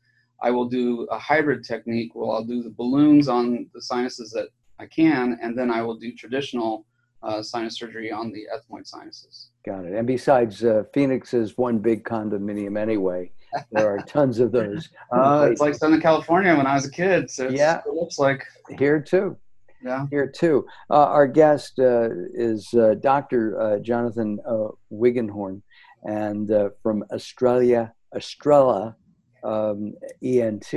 I 0.43 0.51
will 0.51 0.69
do 0.69 1.03
a 1.11 1.19
hybrid 1.19 1.65
technique 1.65 2.15
where 2.15 2.31
I'll 2.31 2.45
do 2.45 2.63
the 2.63 2.71
balloons 2.71 3.29
on 3.29 3.69
the 3.75 3.83
sinuses 3.83 4.31
that 4.33 4.49
I 4.79 4.87
can, 4.87 5.39
and 5.43 5.59
then 5.59 5.71
I 5.71 5.83
will 5.83 5.97
do 5.97 6.13
traditional 6.15 6.87
uh, 7.23 7.43
sinus 7.43 7.77
surgery 7.77 8.11
on 8.11 8.33
the 8.33 8.47
ethmoid 8.55 8.87
sinuses. 8.87 9.51
Got 9.65 9.85
it. 9.85 9.93
And 9.93 10.07
besides, 10.07 10.65
uh, 10.65 10.85
Phoenix 10.95 11.35
is 11.35 11.59
one 11.59 11.79
big 11.79 12.05
condominium 12.05 12.79
anyway. 12.79 13.31
There 13.73 13.91
are 13.95 13.99
tons 13.99 14.39
of 14.41 14.53
those. 14.53 14.89
Uh, 15.13 15.49
it's 15.51 15.61
like 15.61 15.75
Southern 15.75 16.01
California 16.01 16.57
when 16.57 16.67
I 16.67 16.75
was 16.75 16.87
a 16.87 16.91
kid. 16.91 17.29
So 17.31 17.47
it's, 17.47 17.55
Yeah. 17.55 17.81
it 17.85 17.93
looks 17.93 18.19
like, 18.19 18.45
here 18.79 19.01
too. 19.01 19.37
yeah. 19.83 20.07
Here 20.11 20.29
too. 20.31 20.67
Uh, 20.89 21.07
our 21.07 21.27
guest 21.27 21.79
uh, 21.81 22.11
is 22.33 22.73
uh, 22.75 22.95
Dr. 23.01 23.61
Uh, 23.61 23.79
Jonathan 23.81 24.39
uh, 24.47 24.69
Wiggenhorn, 24.93 25.63
and 26.05 26.51
uh, 26.53 26.71
from 26.83 27.03
Australia, 27.13 27.93
Estrella 28.15 28.95
um, 29.43 29.95
ENT, 30.23 30.73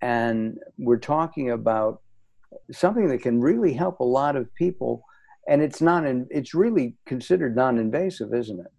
and 0.00 0.58
we're 0.78 0.98
talking 0.98 1.50
about 1.50 2.02
something 2.70 3.08
that 3.08 3.22
can 3.22 3.40
really 3.40 3.72
help 3.72 3.98
a 4.00 4.04
lot 4.04 4.36
of 4.36 4.54
people. 4.54 5.02
And 5.48 5.60
it's 5.60 5.80
not. 5.80 6.06
In, 6.06 6.26
it's 6.30 6.54
really 6.54 6.94
considered 7.06 7.56
non-invasive, 7.56 8.32
isn't 8.32 8.60
it? 8.60 8.72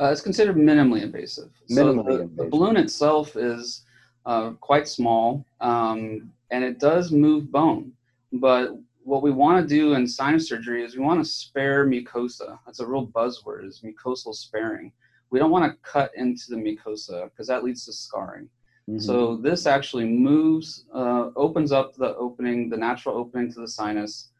Uh, 0.00 0.10
it's 0.12 0.20
considered 0.20 0.56
minimally 0.56 1.02
invasive. 1.02 1.50
Minimally 1.70 2.18
so 2.18 2.28
the, 2.36 2.44
the 2.44 2.44
balloon 2.50 2.76
itself 2.76 3.36
is 3.36 3.82
uh, 4.26 4.50
quite 4.60 4.86
small, 4.86 5.44
um, 5.60 6.30
and 6.50 6.62
it 6.62 6.78
does 6.78 7.10
move 7.10 7.50
bone. 7.50 7.92
But 8.32 8.76
what 9.02 9.22
we 9.22 9.30
want 9.30 9.66
to 9.66 9.74
do 9.74 9.94
in 9.94 10.06
sinus 10.06 10.48
surgery 10.48 10.84
is 10.84 10.94
we 10.94 11.02
want 11.02 11.22
to 11.24 11.28
spare 11.28 11.86
mucosa. 11.86 12.58
That's 12.64 12.80
a 12.80 12.86
real 12.86 13.06
buzzword: 13.06 13.66
is 13.66 13.82
mucosal 13.84 14.34
sparing. 14.34 14.92
We 15.30 15.38
don't 15.38 15.50
want 15.50 15.70
to 15.70 15.78
cut 15.82 16.12
into 16.14 16.44
the 16.50 16.56
mucosa 16.56 17.24
because 17.24 17.48
that 17.48 17.64
leads 17.64 17.84
to 17.86 17.92
scarring. 17.92 18.48
Mhm. 18.88 19.02
So 19.02 19.36
this 19.36 19.66
actually 19.66 20.06
moves, 20.06 20.86
uh, 20.94 21.30
opens 21.36 21.72
up 21.72 21.94
the 21.94 22.14
opening, 22.16 22.70
the 22.70 22.76
natural 22.76 23.16
opening 23.16 23.52
to 23.52 23.60
the 23.60 23.68
sinus, 23.68 24.30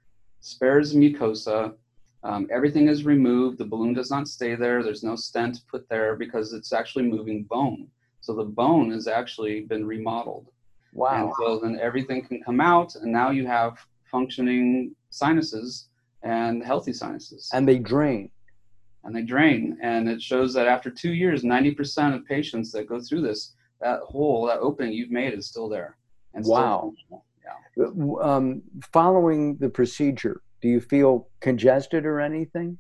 spares 0.41 0.95
mucosa. 0.95 1.75
Um, 2.29 2.47
everything 2.53 2.89
is 2.89 3.05
removed. 3.05 3.57
The 3.59 3.65
balloon 3.65 3.95
does 3.95 4.11
not 4.11 4.29
stay 4.29 4.55
there. 4.55 4.83
There's 4.83 5.03
no 5.03 5.17
stent 5.17 5.55
put 5.71 5.89
there 5.89 6.15
because 6.15 6.53
it's 6.53 6.73
actually 6.81 7.05
moving 7.05 7.45
bone. 7.45 7.89
So 8.21 8.35
the 8.35 8.45
bone 8.45 8.91
has 8.93 9.07
actually 9.09 9.63
been 9.63 9.87
remodeled. 9.87 10.47
And 10.93 11.01
wow. 11.01 11.33
so 11.39 11.59
then 11.63 11.79
everything 11.81 12.21
can 12.29 12.43
come 12.43 12.61
out, 12.61 12.95
and 12.97 13.11
now 13.13 13.31
you 13.31 13.47
have 13.47 13.79
functioning 14.11 14.95
sinuses 15.11 15.89
and 16.23 16.63
healthy 16.63 16.93
sinuses. 16.93 17.49
And 17.53 17.67
they 17.69 17.79
drain. 17.79 18.31
and 19.05 19.15
they 19.17 19.23
drain. 19.23 19.79
And 19.83 20.09
it 20.09 20.21
shows 20.21 20.53
that 20.55 20.67
after 20.67 20.91
two 20.91 21.13
years, 21.13 21.43
90% 21.43 22.15
of 22.15 22.27
patients 22.27 22.73
that 22.73 22.89
go 22.89 23.01
through 23.01 23.23
this, 23.23 23.55
that 23.81 24.01
hole, 24.01 24.45
that 24.47 24.59
opening 24.59 24.93
you've 24.93 25.11
made 25.11 25.33
is 25.33 25.47
still 25.47 25.69
there. 25.69 25.97
And 26.35 26.45
Wow. 26.45 26.93
functional. 26.93 27.25
Yeah. 27.77 27.91
Um, 28.31 28.63
following 28.93 29.57
the 29.59 29.71
procedure, 29.71 30.43
do 30.61 30.69
you 30.69 30.81
feel 30.81 31.29
congested 31.41 32.05
or 32.05 32.21
anything? 32.21 32.79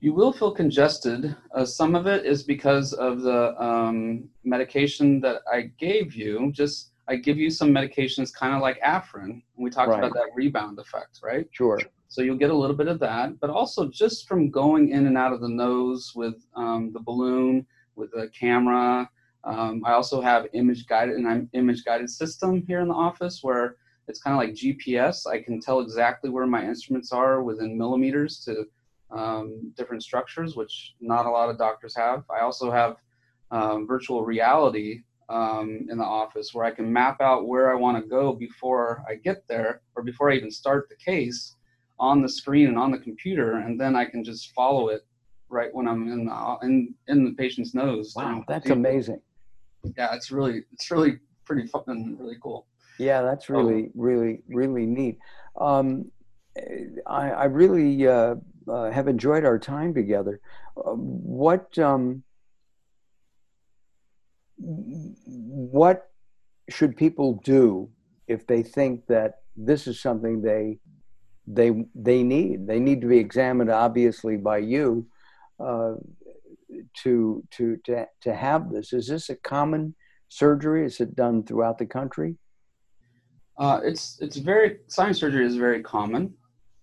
You 0.00 0.12
will 0.12 0.32
feel 0.32 0.52
congested. 0.52 1.34
Uh, 1.54 1.64
some 1.64 1.94
of 1.94 2.06
it 2.06 2.26
is 2.26 2.42
because 2.42 2.92
of 2.92 3.22
the 3.22 3.60
um, 3.62 4.28
medication 4.44 5.20
that 5.22 5.42
I 5.50 5.70
gave 5.78 6.14
you. 6.14 6.52
Just 6.52 6.92
I 7.08 7.16
give 7.16 7.38
you 7.38 7.50
some 7.50 7.70
medications, 7.70 8.32
kind 8.34 8.54
of 8.54 8.60
like 8.60 8.80
Afrin. 8.82 9.42
We 9.56 9.70
talked 9.70 9.90
Right. 9.90 9.98
about 9.98 10.12
that 10.14 10.30
rebound 10.34 10.78
effect, 10.78 11.20
right? 11.22 11.48
Sure. 11.52 11.80
So 12.08 12.22
you'll 12.22 12.36
get 12.36 12.50
a 12.50 12.54
little 12.56 12.76
bit 12.76 12.88
of 12.88 12.98
that, 13.00 13.40
but 13.40 13.48
also 13.50 13.88
just 13.88 14.28
from 14.28 14.50
going 14.50 14.90
in 14.90 15.06
and 15.06 15.16
out 15.16 15.32
of 15.32 15.40
the 15.40 15.48
nose 15.48 16.12
with 16.14 16.46
um, 16.54 16.92
the 16.92 17.00
balloon, 17.00 17.66
with 17.94 18.10
the 18.12 18.28
camera. 18.38 19.08
Um, 19.44 19.82
I 19.84 19.92
also 19.92 20.20
have 20.20 20.46
image 20.52 20.86
guided 20.86 21.16
and 21.16 21.26
I'm 21.28 21.48
image 21.52 21.84
guided 21.84 22.10
system 22.10 22.62
here 22.66 22.80
in 22.80 22.88
the 22.88 22.94
office 22.94 23.40
where 23.42 23.76
it's 24.08 24.22
kind 24.22 24.34
of 24.34 24.38
like 24.38 24.54
GPS. 24.54 25.26
I 25.26 25.42
can 25.42 25.60
tell 25.60 25.80
exactly 25.80 26.30
where 26.30 26.46
my 26.46 26.64
instruments 26.64 27.12
are 27.12 27.42
within 27.42 27.76
millimeters 27.76 28.40
to 28.44 28.64
um, 29.10 29.72
different 29.76 30.02
structures, 30.02 30.56
which 30.56 30.94
not 31.00 31.26
a 31.26 31.30
lot 31.30 31.48
of 31.48 31.58
doctors 31.58 31.94
have. 31.96 32.24
I 32.30 32.40
also 32.40 32.70
have 32.70 32.96
um, 33.50 33.86
virtual 33.86 34.24
reality 34.24 35.02
um, 35.28 35.86
in 35.90 35.98
the 35.98 36.04
office 36.04 36.54
where 36.54 36.64
I 36.64 36.70
can 36.70 36.92
map 36.92 37.20
out 37.20 37.48
where 37.48 37.70
I 37.70 37.74
want 37.74 38.02
to 38.02 38.08
go 38.08 38.32
before 38.32 39.02
I 39.08 39.16
get 39.16 39.46
there 39.48 39.82
or 39.96 40.02
before 40.02 40.30
I 40.30 40.36
even 40.36 40.50
start 40.50 40.88
the 40.88 40.96
case 40.96 41.56
on 41.98 42.22
the 42.22 42.28
screen 42.28 42.68
and 42.68 42.78
on 42.78 42.90
the 42.90 42.98
computer, 42.98 43.58
and 43.58 43.80
then 43.80 43.96
I 43.96 44.04
can 44.04 44.22
just 44.22 44.52
follow 44.52 44.88
it 44.88 45.06
right 45.48 45.74
when 45.74 45.88
I'm 45.88 46.12
in 46.12 46.26
the, 46.26 46.56
in, 46.62 46.94
in 47.08 47.24
the 47.24 47.32
patient's 47.32 47.74
nose. 47.74 48.12
Wow, 48.14 48.44
that's 48.46 48.70
amazing. 48.70 49.20
Yeah, 49.96 50.14
it's 50.14 50.30
really 50.30 50.62
it's 50.72 50.90
really 50.90 51.18
pretty 51.44 51.66
fun 51.66 51.84
and 51.86 52.18
really 52.18 52.36
cool. 52.42 52.66
Yeah, 52.98 53.22
that's 53.22 53.48
Oh. 53.50 53.54
really, 53.54 53.90
really, 53.94 54.42
really 54.48 54.86
neat. 54.86 55.18
Um, 55.60 56.10
I, 57.06 57.30
I 57.30 57.44
really 57.44 58.06
uh, 58.06 58.36
uh, 58.68 58.90
have 58.90 59.08
enjoyed 59.08 59.44
our 59.44 59.58
time 59.58 59.92
together. 59.94 60.40
Uh, 60.76 60.92
what 60.92 61.76
um, 61.78 62.22
what 64.58 66.10
should 66.68 66.96
people 66.96 67.40
do 67.44 67.90
if 68.26 68.46
they 68.46 68.62
think 68.62 69.06
that 69.06 69.40
this 69.56 69.86
is 69.86 70.00
something 70.00 70.42
they 70.42 70.78
they 71.46 71.84
they 71.94 72.22
need? 72.22 72.66
They 72.66 72.80
need 72.80 73.00
to 73.02 73.06
be 73.06 73.18
examined, 73.18 73.70
obviously, 73.70 74.36
by 74.36 74.58
you 74.58 75.06
uh, 75.60 75.94
to 77.02 77.44
to 77.52 77.76
to 77.84 78.06
to 78.22 78.34
have 78.34 78.70
this. 78.72 78.92
Is 78.92 79.08
this 79.08 79.28
a 79.28 79.36
common 79.36 79.94
surgery? 80.28 80.86
Is 80.86 81.00
it 81.00 81.14
done 81.14 81.44
throughout 81.44 81.78
the 81.78 81.86
country? 81.86 82.36
Uh, 83.58 83.80
it's 83.82 84.18
it's 84.20 84.36
very 84.36 84.78
sinus 84.86 85.18
surgery 85.18 85.46
is 85.46 85.56
very 85.56 85.82
common. 85.82 86.34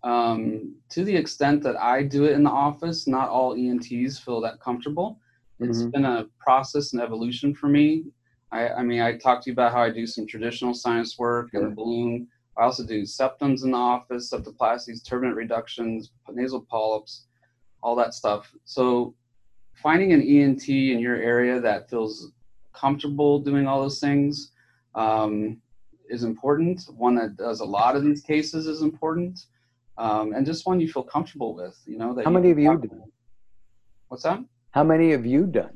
Um, 0.03 0.75
to 0.89 1.03
the 1.05 1.15
extent 1.15 1.63
that 1.63 1.77
I 1.77 2.03
do 2.03 2.25
it 2.25 2.31
in 2.33 2.43
the 2.43 2.49
office, 2.49 3.07
not 3.07 3.29
all 3.29 3.55
ENTs 3.55 4.19
feel 4.19 4.41
that 4.41 4.59
comfortable. 4.59 5.19
It's 5.59 5.83
Mhm. 5.83 5.91
been 5.91 6.05
a 6.05 6.25
process 6.39 6.93
and 6.93 7.01
evolution 7.01 7.53
for 7.53 7.69
me. 7.69 8.05
I, 8.51 8.69
I 8.69 8.83
mean, 8.83 9.01
I 9.01 9.17
talked 9.17 9.43
to 9.43 9.49
you 9.49 9.53
about 9.53 9.71
how 9.71 9.81
I 9.81 9.89
do 9.91 10.05
some 10.05 10.27
traditional 10.27 10.73
sinus 10.73 11.17
work 11.17 11.49
Sure. 11.51 11.67
and 11.67 11.75
balloon. 11.75 12.27
I 12.57 12.63
also 12.63 12.85
do 12.85 13.03
septums 13.03 13.63
in 13.63 13.71
the 13.71 13.77
office, 13.77 14.29
septoplasties, 14.31 15.03
turbinate 15.03 15.35
reductions, 15.35 16.11
nasal 16.29 16.61
polyps, 16.69 17.25
all 17.81 17.95
that 17.95 18.13
stuff. 18.13 18.53
So, 18.65 19.15
finding 19.75 20.11
an 20.13 20.21
ENT 20.21 20.67
in 20.91 20.99
your 20.99 21.15
area 21.15 21.59
that 21.61 21.89
feels 21.89 22.31
comfortable 22.73 23.39
doing 23.39 23.67
all 23.67 23.81
those 23.81 23.99
things 23.99 24.51
um, 24.95 25.61
is 26.13 26.23
important. 26.23 26.85
One 26.95 27.15
that 27.15 27.35
does 27.35 27.59
a 27.59 27.65
lot 27.65 27.95
of 27.95 28.03
these 28.03 28.21
cases 28.21 28.67
is 28.67 28.81
important, 28.81 29.47
um, 29.97 30.33
and 30.33 30.45
just 30.45 30.65
one 30.65 30.79
you 30.79 30.91
feel 30.91 31.03
comfortable 31.03 31.55
with. 31.55 31.77
You 31.85 31.97
know 31.97 32.13
that. 32.13 32.25
How 32.25 32.31
many 32.31 32.49
have 32.49 32.59
you 32.59 32.77
done? 32.77 33.11
What's 34.07 34.23
that? 34.23 34.39
How 34.71 34.83
many 34.83 35.11
have 35.11 35.25
you 35.25 35.45
done? 35.45 35.75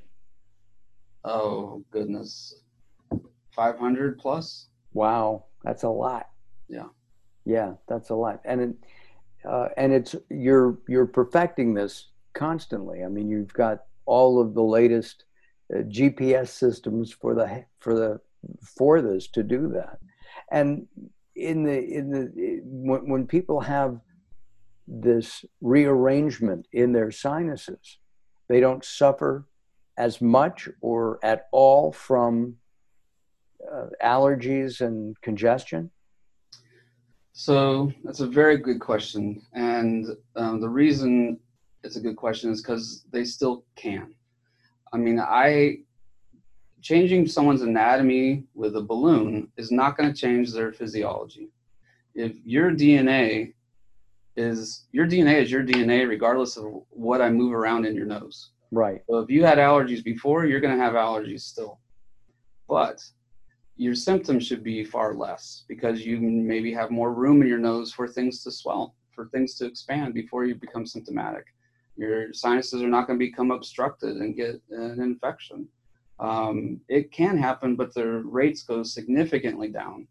Oh 1.24 1.84
goodness, 1.92 2.62
five 3.52 3.78
hundred 3.78 4.20
plus. 4.20 4.68
Wow, 4.94 5.46
that's 5.64 5.84
a 5.84 5.90
lot. 5.90 6.30
Yeah. 6.68 6.90
Yeah, 7.46 7.74
that's 7.88 8.10
a 8.10 8.16
lot, 8.16 8.42
and 8.44 8.62
it, 8.62 8.76
uh, 9.48 9.70
and 9.78 9.94
it's 9.94 10.16
you're 10.30 10.80
you're 10.90 11.06
perfecting 11.06 11.74
this 11.74 12.10
constantly. 12.34 13.06
I 13.06 13.08
mean, 13.08 13.30
you've 13.30 13.54
got 13.54 13.86
all 14.06 14.42
of 14.42 14.54
the 14.54 14.62
latest 14.62 15.24
uh, 15.74 15.80
GPS 15.84 16.50
systems 16.50 17.12
for 17.12 17.34
the 17.34 17.64
for 17.80 17.94
the 17.94 18.20
for 18.62 19.02
this 19.02 19.28
to 19.30 19.44
do 19.44 19.70
that, 19.70 20.00
and 20.52 20.88
in 21.36 21.64
the 21.64 21.80
in 21.80 22.10
the 22.10 22.62
when, 22.64 23.10
when 23.10 23.28
people 23.28 23.62
have 23.62 24.00
this 24.88 25.44
rearrangement 25.62 26.68
in 26.72 26.94
their 26.94 27.12
sinuses, 27.12 28.00
they 28.48 28.60
don't 28.60 28.84
suffer 28.84 29.46
as 29.98 30.22
much 30.22 30.70
or 30.82 31.20
at 31.24 31.48
all 31.52 31.92
from 31.92 32.56
uh, 33.72 33.88
allergies 34.04 34.82
and 34.82 35.20
congestion? 35.22 35.90
So 37.34 37.92
that's 38.04 38.22
a 38.22 38.28
very 38.28 38.58
good 38.58 38.80
question, 38.80 39.42
and 39.54 40.08
um, 40.36 40.60
the 40.60 40.70
reason 40.70 41.40
it's 41.84 41.96
a 41.96 42.02
good 42.02 42.16
question 42.16 42.52
is 42.52 42.62
because 42.62 43.06
they 43.12 43.24
still 43.24 43.64
can. 43.76 44.14
I 44.92 44.98
mean, 44.98 45.20
I 45.20 45.80
changing 46.82 47.28
someone's 47.28 47.62
anatomy 47.62 48.44
with 48.54 48.76
a 48.76 48.82
balloon 48.82 49.52
is 49.58 49.72
not 49.72 49.98
going 49.98 50.12
to 50.12 50.20
change 50.20 50.52
their 50.52 50.72
physiology. 50.72 51.50
If 52.16 52.34
your 52.46 52.72
DNA 52.72 53.54
is 54.36 54.86
your 54.92 55.08
DNA 55.08 55.42
is 55.42 55.52
your 55.52 55.64
DNA, 55.64 56.08
regardless 56.08 56.58
of 56.58 56.66
what 56.90 57.22
I 57.22 57.30
move 57.30 57.54
around 57.54 57.86
in 57.86 57.96
your 57.96 58.06
nose. 58.06 58.52
Right. 58.72 59.02
So 59.10 59.20
if 59.20 59.30
you 59.30 59.44
had 59.44 59.58
allergies 59.58 60.04
before, 60.04 60.46
you're 60.46 60.60
going 60.60 60.78
to 60.78 60.84
have 60.84 60.94
allergies 60.94 61.42
still. 61.42 61.80
But 62.68 63.04
your 63.78 63.96
symptoms 63.96 64.46
should 64.46 64.64
be 64.64 64.84
far 64.84 65.14
less 65.14 65.64
because 65.68 66.06
you 66.06 66.20
maybe 66.20 66.74
have 66.74 66.92
more 66.92 67.14
room 67.14 67.42
in 67.42 67.48
your 67.48 67.60
nose 67.60 67.92
for 67.92 68.08
things 68.08 68.44
to 68.44 68.52
swell, 68.52 68.96
for 69.14 69.28
things 69.28 69.56
to 69.56 69.66
expand 69.66 70.14
before 70.14 70.46
you 70.46 70.56
become 70.56 70.86
symptomatic. 70.86 71.46
Your 71.96 72.34
sinuses 72.34 72.82
are 72.84 72.88
not 72.88 73.08
going 73.08 73.18
to 73.18 73.26
become 73.26 73.52
obstructed 73.52 74.18
and 74.18 74.36
get 74.36 74.62
an 74.70 75.02
infection. 75.02 75.68
Um, 76.20 76.82
it 76.88 77.12
can 77.12 77.38
happen, 77.38 77.76
but 77.76 77.94
the 77.94 78.08
rates 78.08 78.64
go 78.64 78.84
significantly 78.84 79.70
down. 79.70 80.08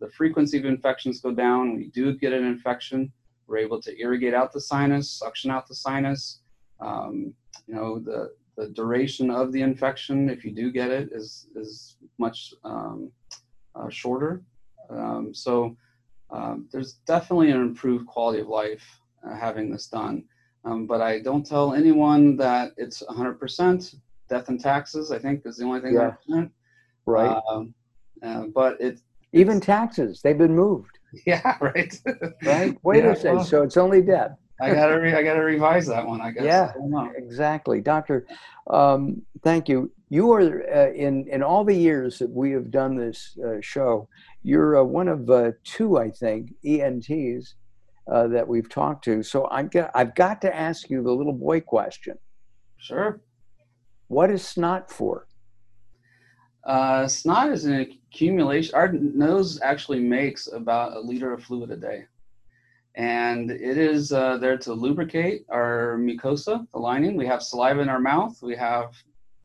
The 0.00 0.08
frequency 0.10 0.58
of 0.58 0.64
infections 0.64 1.20
go 1.20 1.32
down. 1.32 1.76
We 1.76 1.88
do 1.88 2.16
get 2.16 2.32
an 2.32 2.44
infection, 2.44 3.12
we're 3.48 3.58
able 3.58 3.80
to 3.80 3.98
irrigate 3.98 4.34
out 4.34 4.52
the 4.52 4.60
sinus, 4.60 5.10
suction 5.10 5.50
out 5.50 5.66
the 5.66 5.74
sinus. 5.74 6.40
Um, 6.80 7.32
you 7.66 7.74
know, 7.74 7.98
the, 7.98 8.32
the 8.56 8.68
duration 8.68 9.30
of 9.30 9.52
the 9.52 9.62
infection, 9.62 10.28
if 10.28 10.44
you 10.44 10.52
do 10.52 10.70
get 10.70 10.90
it, 10.90 11.08
is, 11.12 11.48
is 11.56 11.96
much 12.18 12.52
um, 12.62 13.10
uh, 13.74 13.88
shorter. 13.88 14.42
Um, 14.90 15.34
so 15.34 15.76
um, 16.30 16.68
there's 16.70 16.94
definitely 17.06 17.50
an 17.50 17.62
improved 17.62 18.06
quality 18.06 18.40
of 18.40 18.48
life 18.48 19.00
uh, 19.26 19.34
having 19.34 19.70
this 19.70 19.86
done. 19.86 20.24
Um, 20.64 20.86
but 20.86 21.00
I 21.00 21.20
don't 21.20 21.46
tell 21.46 21.72
anyone 21.72 22.36
that 22.36 22.72
it's 22.76 23.02
100%. 23.02 23.96
Death 24.28 24.48
and 24.48 24.60
taxes, 24.60 25.10
I 25.10 25.18
think, 25.18 25.42
is 25.46 25.56
the 25.56 25.64
only 25.64 25.80
thing. 25.80 25.94
Yeah. 25.94 26.14
100%. 26.30 26.50
Right. 27.06 27.40
Um, 27.50 27.74
uh, 28.22 28.44
but 28.54 28.80
it, 28.80 29.00
Even 29.32 29.60
taxes, 29.60 30.20
they've 30.22 30.36
been 30.36 30.54
moved. 30.54 30.98
yeah, 31.26 31.56
right. 31.60 31.94
Right. 32.44 32.76
Wait 32.82 33.04
Yeah, 33.04 33.12
a 33.12 33.16
second. 33.16 33.36
well, 33.36 33.44
So 33.44 33.62
it's 33.62 33.76
only 33.76 34.02
death. 34.02 34.32
I 34.60 34.74
gotta, 34.74 35.00
re- 35.00 35.14
I 35.14 35.22
gotta 35.22 35.40
revise 35.42 35.86
that 35.86 36.04
one. 36.06 36.20
I 36.20 36.32
guess. 36.32 36.44
Yeah. 36.44 36.72
I. 36.96 37.10
Exactly, 37.16 37.80
Doctor. 37.80 38.26
Um, 38.68 39.22
thank 39.44 39.68
you. 39.68 39.92
You 40.10 40.32
are 40.32 40.40
uh, 40.74 40.90
in 40.92 41.28
in 41.28 41.42
all 41.42 41.64
the 41.64 41.74
years 41.74 42.18
that 42.18 42.28
we 42.30 42.50
have 42.52 42.70
done 42.70 42.96
this 42.96 43.38
uh, 43.46 43.60
show. 43.60 44.08
You're 44.42 44.78
uh, 44.80 44.82
one 44.82 45.06
of 45.08 45.30
uh, 45.30 45.52
two, 45.64 45.98
I 45.98 46.10
think, 46.10 46.54
ENTs 46.64 47.54
uh, 48.12 48.26
that 48.28 48.48
we've 48.48 48.68
talked 48.68 49.04
to. 49.04 49.22
So 49.22 49.46
I've 49.50 49.70
got 49.70 49.90
I've 49.94 50.14
got 50.16 50.40
to 50.42 50.54
ask 50.54 50.90
you 50.90 51.02
the 51.04 51.12
little 51.12 51.32
boy 51.34 51.60
question. 51.60 52.18
Sure. 52.78 53.20
What 54.08 54.30
is 54.30 54.46
snot 54.46 54.90
for? 54.90 55.26
Uh, 56.64 57.06
snot 57.06 57.50
is 57.50 57.66
an 57.66 57.80
accumulation. 57.80 58.74
Our 58.74 58.92
nose 58.92 59.60
actually 59.62 60.00
makes 60.00 60.48
about 60.52 60.96
a 60.96 61.00
liter 61.00 61.32
of 61.32 61.44
fluid 61.44 61.70
a 61.70 61.76
day. 61.76 62.04
And 62.94 63.50
it 63.50 63.78
is 63.78 64.12
uh, 64.12 64.38
there 64.38 64.58
to 64.58 64.72
lubricate 64.72 65.44
our 65.50 65.98
mucosa, 65.98 66.66
the 66.72 66.78
lining. 66.78 67.16
We 67.16 67.26
have 67.26 67.42
saliva 67.42 67.80
in 67.80 67.88
our 67.88 68.00
mouth. 68.00 68.36
We 68.42 68.56
have, 68.56 68.90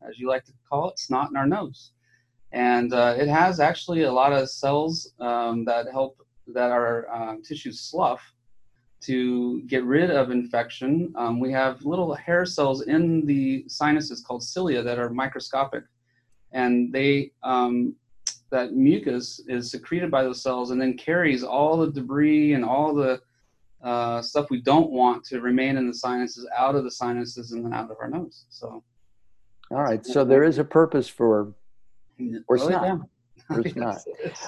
as 0.06 0.18
you 0.18 0.28
like 0.28 0.44
to 0.46 0.52
call 0.68 0.90
it, 0.90 0.98
snot 0.98 1.30
in 1.30 1.36
our 1.36 1.46
nose. 1.46 1.92
And 2.52 2.92
uh, 2.92 3.14
it 3.18 3.28
has 3.28 3.60
actually 3.60 4.02
a 4.02 4.12
lot 4.12 4.32
of 4.32 4.50
cells 4.50 5.12
um, 5.20 5.64
that 5.66 5.90
help 5.90 6.18
that 6.48 6.70
our 6.70 7.08
um, 7.14 7.42
tissues 7.42 7.80
slough 7.80 8.33
to 9.06 9.62
get 9.62 9.84
rid 9.84 10.10
of 10.10 10.30
infection. 10.30 11.12
Um, 11.16 11.40
we 11.40 11.50
have 11.52 11.84
little 11.84 12.14
hair 12.14 12.44
cells 12.44 12.82
in 12.82 13.24
the 13.26 13.64
sinuses 13.68 14.22
called 14.22 14.42
cilia 14.42 14.82
that 14.82 14.98
are 14.98 15.10
microscopic 15.10 15.84
and 16.54 16.92
they 16.92 17.32
um, 17.42 17.94
that 18.50 18.72
mucus 18.72 19.40
is 19.48 19.70
secreted 19.70 20.10
by 20.10 20.22
those 20.22 20.40
cells 20.40 20.70
and 20.70 20.80
then 20.80 20.96
carries 20.96 21.42
all 21.42 21.76
the 21.76 21.90
debris 21.90 22.54
and 22.54 22.64
all 22.64 22.94
the 22.94 23.20
uh, 23.82 24.22
stuff 24.22 24.46
we 24.48 24.62
don't 24.62 24.90
want 24.90 25.24
to 25.24 25.40
remain 25.40 25.76
in 25.76 25.86
the 25.86 25.94
sinuses 25.94 26.48
out 26.56 26.74
of 26.74 26.84
the 26.84 26.90
sinuses 26.90 27.52
and 27.52 27.64
then 27.64 27.74
out 27.74 27.90
of 27.90 27.96
our 28.00 28.08
nose. 28.08 28.46
So, 28.48 28.82
All 29.70 29.82
right. 29.82 30.06
So 30.06 30.24
there 30.24 30.44
is 30.44 30.58
a 30.58 30.64
purpose 30.64 31.08
for 31.08 31.52
Or 32.46 32.56
Oh, 32.58 32.68
snot. 32.68 32.82
yeah. 32.82 32.98
It's 33.50 33.76
not. 33.76 33.98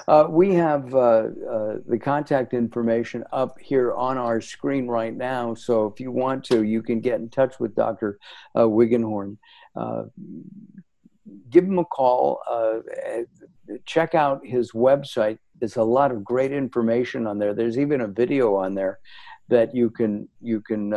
Uh, 0.07 0.27
we 0.29 0.53
have 0.53 0.93
uh, 0.93 0.97
uh, 0.97 1.75
the 1.87 1.99
contact 2.01 2.53
information 2.53 3.23
up 3.31 3.57
here 3.59 3.93
on 3.93 4.17
our 4.17 4.41
screen 4.41 4.87
right 4.87 5.15
now. 5.15 5.53
So 5.53 5.85
if 5.85 5.99
you 5.99 6.11
want 6.11 6.43
to, 6.45 6.63
you 6.63 6.81
can 6.81 6.99
get 6.99 7.19
in 7.19 7.29
touch 7.29 7.59
with 7.59 7.75
Dr. 7.75 8.19
Uh, 8.55 8.61
Wiggenhorn. 8.61 9.37
Uh, 9.75 10.03
give 11.49 11.63
him 11.63 11.79
a 11.79 11.85
call. 11.85 12.41
Uh, 12.49 12.79
check 13.85 14.15
out 14.15 14.45
his 14.45 14.71
website. 14.71 15.37
There's 15.59 15.77
a 15.77 15.83
lot 15.83 16.11
of 16.11 16.23
great 16.23 16.51
information 16.51 17.27
on 17.27 17.39
there. 17.39 17.53
There's 17.53 17.77
even 17.77 18.01
a 18.01 18.07
video 18.07 18.55
on 18.55 18.75
there 18.75 18.99
that 19.49 19.73
you 19.73 19.89
can 19.89 20.27
you 20.41 20.61
can 20.61 20.93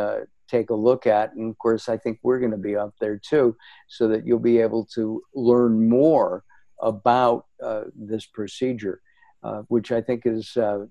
take 0.47 0.69
a 0.69 0.75
look 0.75 1.07
at. 1.07 1.33
And 1.33 1.49
of 1.49 1.57
course, 1.57 1.87
I 1.87 1.97
think 1.97 2.19
we're 2.21 2.39
going 2.39 2.51
to 2.51 2.57
be 2.57 2.75
up 2.75 2.93
there 2.99 3.17
too, 3.17 3.55
so 3.87 4.07
that 4.09 4.25
you'll 4.25 4.39
be 4.39 4.59
able 4.59 4.85
to 4.93 5.21
learn 5.33 5.89
more 5.89 6.43
about 6.81 7.45
uh, 7.63 7.83
this 7.95 8.25
procedure, 8.25 9.01
uh, 9.43 9.61
which 9.67 9.91
I 9.91 10.01
think 10.01 10.23
is 10.25 10.57
uh, 10.57 10.85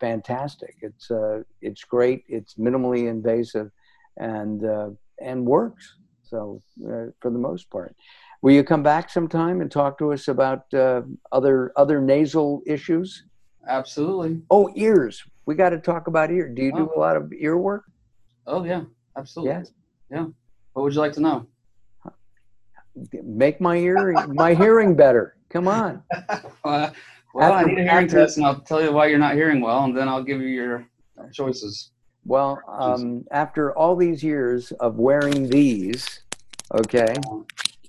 fantastic. 0.00 0.76
It's 0.82 1.10
uh, 1.10 1.42
it's 1.60 1.84
great. 1.84 2.24
It's 2.28 2.54
minimally 2.54 3.08
invasive, 3.08 3.70
and 4.16 4.64
uh, 4.64 4.90
and 5.20 5.46
works. 5.46 5.94
So 6.22 6.60
uh, 6.84 7.12
for 7.20 7.30
the 7.30 7.38
most 7.38 7.70
part, 7.70 7.94
will 8.42 8.52
you 8.52 8.64
come 8.64 8.82
back 8.82 9.10
sometime 9.10 9.60
and 9.60 9.70
talk 9.70 9.98
to 9.98 10.12
us 10.12 10.28
about 10.28 10.64
other 11.32 11.72
other 11.76 12.00
nasal 12.00 12.62
issues? 12.66 13.24
Absolutely. 13.68 14.42
Oh, 14.50 14.70
ears. 14.76 15.24
We 15.44 15.54
got 15.54 15.70
to 15.70 15.78
talk 15.78 16.06
about 16.06 16.30
ear. 16.30 16.48
Do 16.48 16.62
you 16.62 16.72
oh. 16.74 16.78
do 16.78 16.90
a 16.96 16.98
lot 16.98 17.16
of 17.16 17.32
ear 17.32 17.56
work? 17.56 17.84
Oh 18.46 18.64
yeah, 18.64 18.82
absolutely. 19.16 19.70
Yeah. 20.10 20.18
yeah. 20.18 20.26
What 20.72 20.82
would 20.82 20.94
you 20.94 21.00
like 21.00 21.12
to 21.12 21.20
know? 21.20 21.46
Make 23.22 23.60
my 23.60 23.78
hearing 23.78 24.16
my 24.34 24.54
hearing 24.54 24.94
better. 24.94 25.36
Come 25.50 25.68
on. 25.68 26.02
well, 26.64 26.92
well 27.34 27.52
I 27.52 27.64
need 27.64 27.78
a 27.78 27.82
hearing 27.82 28.08
test, 28.08 28.36
and 28.36 28.46
I'll 28.46 28.60
tell 28.60 28.82
you 28.82 28.92
why 28.92 29.06
you're 29.06 29.18
not 29.18 29.34
hearing 29.34 29.60
well, 29.60 29.84
and 29.84 29.96
then 29.96 30.08
I'll 30.08 30.22
give 30.22 30.40
you 30.40 30.48
your 30.48 30.86
choices. 31.32 31.90
Well, 32.24 32.60
um, 32.68 33.24
after 33.30 33.76
all 33.76 33.94
these 33.94 34.22
years 34.22 34.72
of 34.72 34.96
wearing 34.96 35.48
these, 35.48 36.22
okay, 36.74 37.14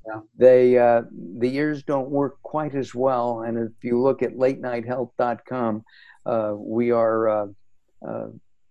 yeah. 0.05 0.19
they 0.37 0.77
uh, 0.77 1.03
the 1.39 1.55
ears 1.55 1.83
don't 1.83 2.09
work 2.09 2.41
quite 2.43 2.75
as 2.75 2.93
well. 2.93 3.41
And 3.41 3.57
if 3.57 3.83
you 3.83 4.01
look 4.01 4.21
at 4.21 4.33
latenighthealth.com, 4.33 5.83
uh, 6.25 6.53
we 6.55 6.91
are 6.91 7.29
uh, 7.29 7.47
uh 8.07 8.27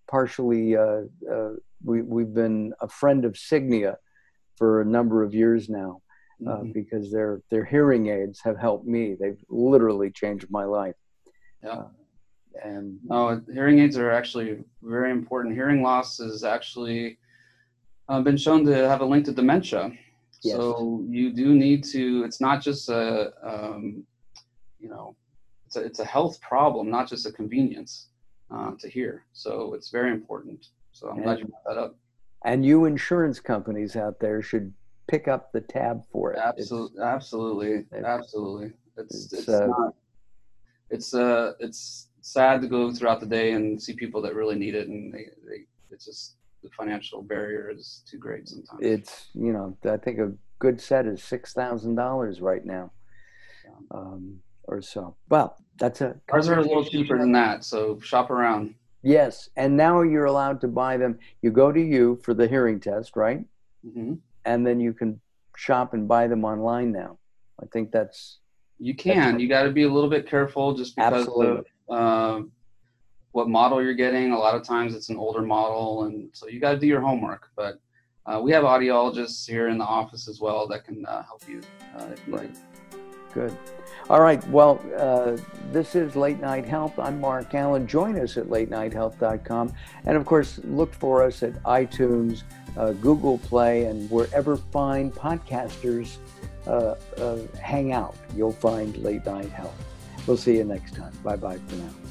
partially 0.09 0.77
uh, 0.77 1.03
uh, 1.31 1.51
we, 1.85 2.03
we've 2.03 2.33
been 2.33 2.73
a 2.81 2.89
friend 2.89 3.25
of 3.25 3.33
Signia 3.33 3.97
for 4.57 4.81
a 4.81 4.85
number 4.85 5.23
of 5.23 5.35
years 5.35 5.69
now 5.69 6.01
uh, 6.45 6.51
mm-hmm. 6.51 6.73
because 6.73 7.11
their 7.11 7.41
their 7.51 7.65
hearing 7.65 8.09
aids 8.09 8.41
have 8.45 8.59
helped 8.59 8.87
me. 8.87 9.17
They've 9.19 9.43
literally 9.49 10.11
changed 10.11 10.47
my 10.51 10.65
life. 10.65 10.95
Yeah. 11.63 11.71
Uh, 11.71 11.89
and 12.65 12.99
oh, 13.11 13.41
hearing 13.53 13.81
aids 13.81 13.99
are 13.99 14.11
actually 14.11 14.65
very 14.83 15.11
important. 15.11 15.55
Hearing 15.55 15.83
loss 15.83 16.19
has 16.19 16.43
actually 16.43 17.19
uh, 18.09 18.21
been 18.21 18.37
shown 18.37 18.65
to 18.65 18.73
have 18.89 19.03
a 19.03 19.05
link 19.05 19.25
to 19.27 19.33
dementia. 19.33 19.93
Yes. 20.43 20.57
So 20.57 21.05
you 21.09 21.33
do 21.33 21.55
need 21.55 21.85
to. 21.85 22.25
It's 22.25 22.41
not 22.41 22.63
just 22.63 22.89
a 22.89 23.33
um, 23.43 24.05
you 24.79 24.89
know, 24.89 25.17
it's 25.67 25.77
a 25.77 25.81
it's 25.81 25.99
a 25.99 26.05
health 26.05 26.41
problem, 26.41 26.91
not 26.91 27.09
just 27.09 27.27
a 27.27 27.33
convenience 27.33 28.09
uh, 28.55 28.73
to 28.79 28.89
hear. 28.89 29.25
So 29.33 29.75
it's 29.75 29.91
very 29.91 30.11
important. 30.11 30.69
So 30.93 31.09
I'm 31.09 31.17
and, 31.17 31.25
glad 31.25 31.39
you 31.41 31.47
brought 31.47 31.65
that 31.75 31.81
up. 31.81 31.97
And 32.45 32.65
you 32.65 32.85
insurance 32.85 33.41
companies 33.41 33.97
out 33.97 34.21
there 34.21 34.41
should 34.43 34.73
pick 35.09 35.29
up 35.29 35.53
the 35.53 35.61
tab 35.61 36.03
for 36.11 36.33
it. 36.33 36.39
Absolutely, 36.39 36.97
it's, 36.97 37.03
absolutely, 37.03 37.85
absolutely. 38.05 38.73
It's 38.97 39.33
it's, 39.33 39.33
it's 39.33 39.49
uh, 39.49 39.67
not. 39.67 39.95
It's 40.91 41.15
uh 41.15 41.53
it's 41.59 42.09
sad 42.21 42.61
to 42.63 42.69
go 42.69 42.93
throughout 42.93 43.21
the 43.21 43.27
day 43.27 43.53
and 43.53 43.81
see 43.81 43.95
people 43.95 44.21
that 44.23 44.35
really 44.35 44.57
need 44.57 44.75
it, 44.75 44.89
and 44.89 45.13
they, 45.13 45.27
they 45.47 45.65
it's 45.91 46.05
just 46.05 46.37
the 46.63 46.71
financial 46.71 47.23
barrier 47.23 47.71
is 47.71 48.03
too 48.11 48.19
great 48.19 48.49
sometimes. 48.49 48.81
It's 48.81 49.29
you 49.35 49.53
know 49.53 49.77
I 49.89 49.97
think 49.97 50.19
a 50.19 50.33
good 50.59 50.81
set 50.81 51.07
is 51.07 51.23
six 51.23 51.53
thousand 51.53 51.95
dollars 51.95 52.41
right 52.41 52.65
now, 52.65 52.93
um, 53.91 54.41
or 54.65 54.81
so. 54.83 55.17
Well, 55.29 55.57
that's 55.79 56.01
a 56.01 56.17
ours 56.31 56.49
are 56.49 56.59
a 56.59 56.63
little 56.63 56.85
cheaper 56.85 57.19
than 57.19 57.33
that, 57.33 57.65
so 57.65 58.01
shop 58.01 58.31
around. 58.31 58.75
Yes, 59.03 59.51
and 59.57 59.77
now 59.77 60.03
you're 60.03 60.25
allowed 60.25 60.61
to 60.63 60.69
buy 60.69 60.97
them. 60.97 61.19
You 61.41 61.53
go 61.53 61.71
to 61.71 61.81
you 61.81 62.19
for 62.25 62.35
the 62.35 62.49
hearing 62.49 62.81
test, 62.81 63.15
right? 63.15 63.45
Mm-hmm. 63.87 64.15
And 64.47 64.67
then 64.67 64.81
you 64.81 64.95
can 64.95 65.21
shop 65.57 65.93
and 65.93 66.09
buy 66.09 66.27
them 66.29 66.45
online 66.45 66.93
now. 66.93 67.19
I 67.61 67.67
think 67.67 67.93
that's. 67.93 68.39
You 68.79 68.95
can. 68.95 69.33
That's 69.33 69.43
you 69.43 69.49
got 69.49 69.65
to 69.65 69.71
be 69.71 69.83
a 69.83 69.89
little 69.91 70.11
bit 70.11 70.29
careful 70.29 70.75
just 70.75 70.97
because 70.97 71.27
absolutely. 71.27 71.65
of 71.89 72.43
uh, 72.43 72.47
what 73.33 73.49
model 73.49 73.83
you're 73.83 73.95
getting. 73.95 74.33
A 74.33 74.39
lot 74.39 74.55
of 74.55 74.63
times 74.63 74.95
it's 74.95 75.09
an 75.09 75.17
older 75.17 75.43
model, 75.43 76.05
and 76.05 76.31
so 76.33 76.49
you 76.49 76.61
got 76.61 76.73
to 76.73 76.79
do 76.79 76.87
your 76.87 77.01
homework. 77.01 77.51
But 77.57 77.81
uh, 78.27 78.41
we 78.43 78.53
have 78.53 78.65
audiologists 78.65 79.49
here 79.49 79.69
in 79.69 79.79
the 79.79 79.85
office 79.85 80.29
as 80.29 80.41
well 80.41 80.67
that 80.69 80.85
can 80.85 81.05
uh, 81.07 81.23
help 81.23 81.43
you. 81.49 81.61
Uh, 81.97 82.09
right. 82.29 82.55
Good. 83.33 83.57
All 84.09 84.21
right. 84.21 84.43
Well, 84.49 84.81
uh, 84.97 85.37
this 85.71 85.95
is 85.95 86.17
Late 86.17 86.41
Night 86.41 86.65
Health. 86.65 86.99
I'm 86.99 87.21
Mark 87.21 87.51
Alyn. 87.51 87.87
Join 87.87 88.19
us 88.19 88.37
at 88.37 88.47
latenighthealth.com. 88.47 89.73
And 90.07 90.17
of 90.17 90.25
course, 90.25 90.59
look 90.65 90.95
for 90.95 91.23
us 91.23 91.43
at 91.43 91.63
iTunes, 91.65 92.45
uh, 92.77 92.93
Google 92.93 93.39
Play, 93.39 93.85
and 93.85 94.11
wherever 94.11 94.57
fine 94.57 95.11
podcasters 95.11 96.17
uh, 96.67 96.95
uh 97.17 97.39
hang 97.61 97.93
out. 97.93 98.17
You'll 98.35 98.53
find 98.53 98.97
Late 98.99 99.25
Night 99.27 99.51
Health. 99.51 99.77
We'll 100.27 100.37
see 100.37 100.57
you 100.57 100.65
next 100.65 100.95
time. 100.95 101.13
Bye 101.23 101.37
bye 101.37 101.59
for 101.69 101.77
now. 101.77 102.06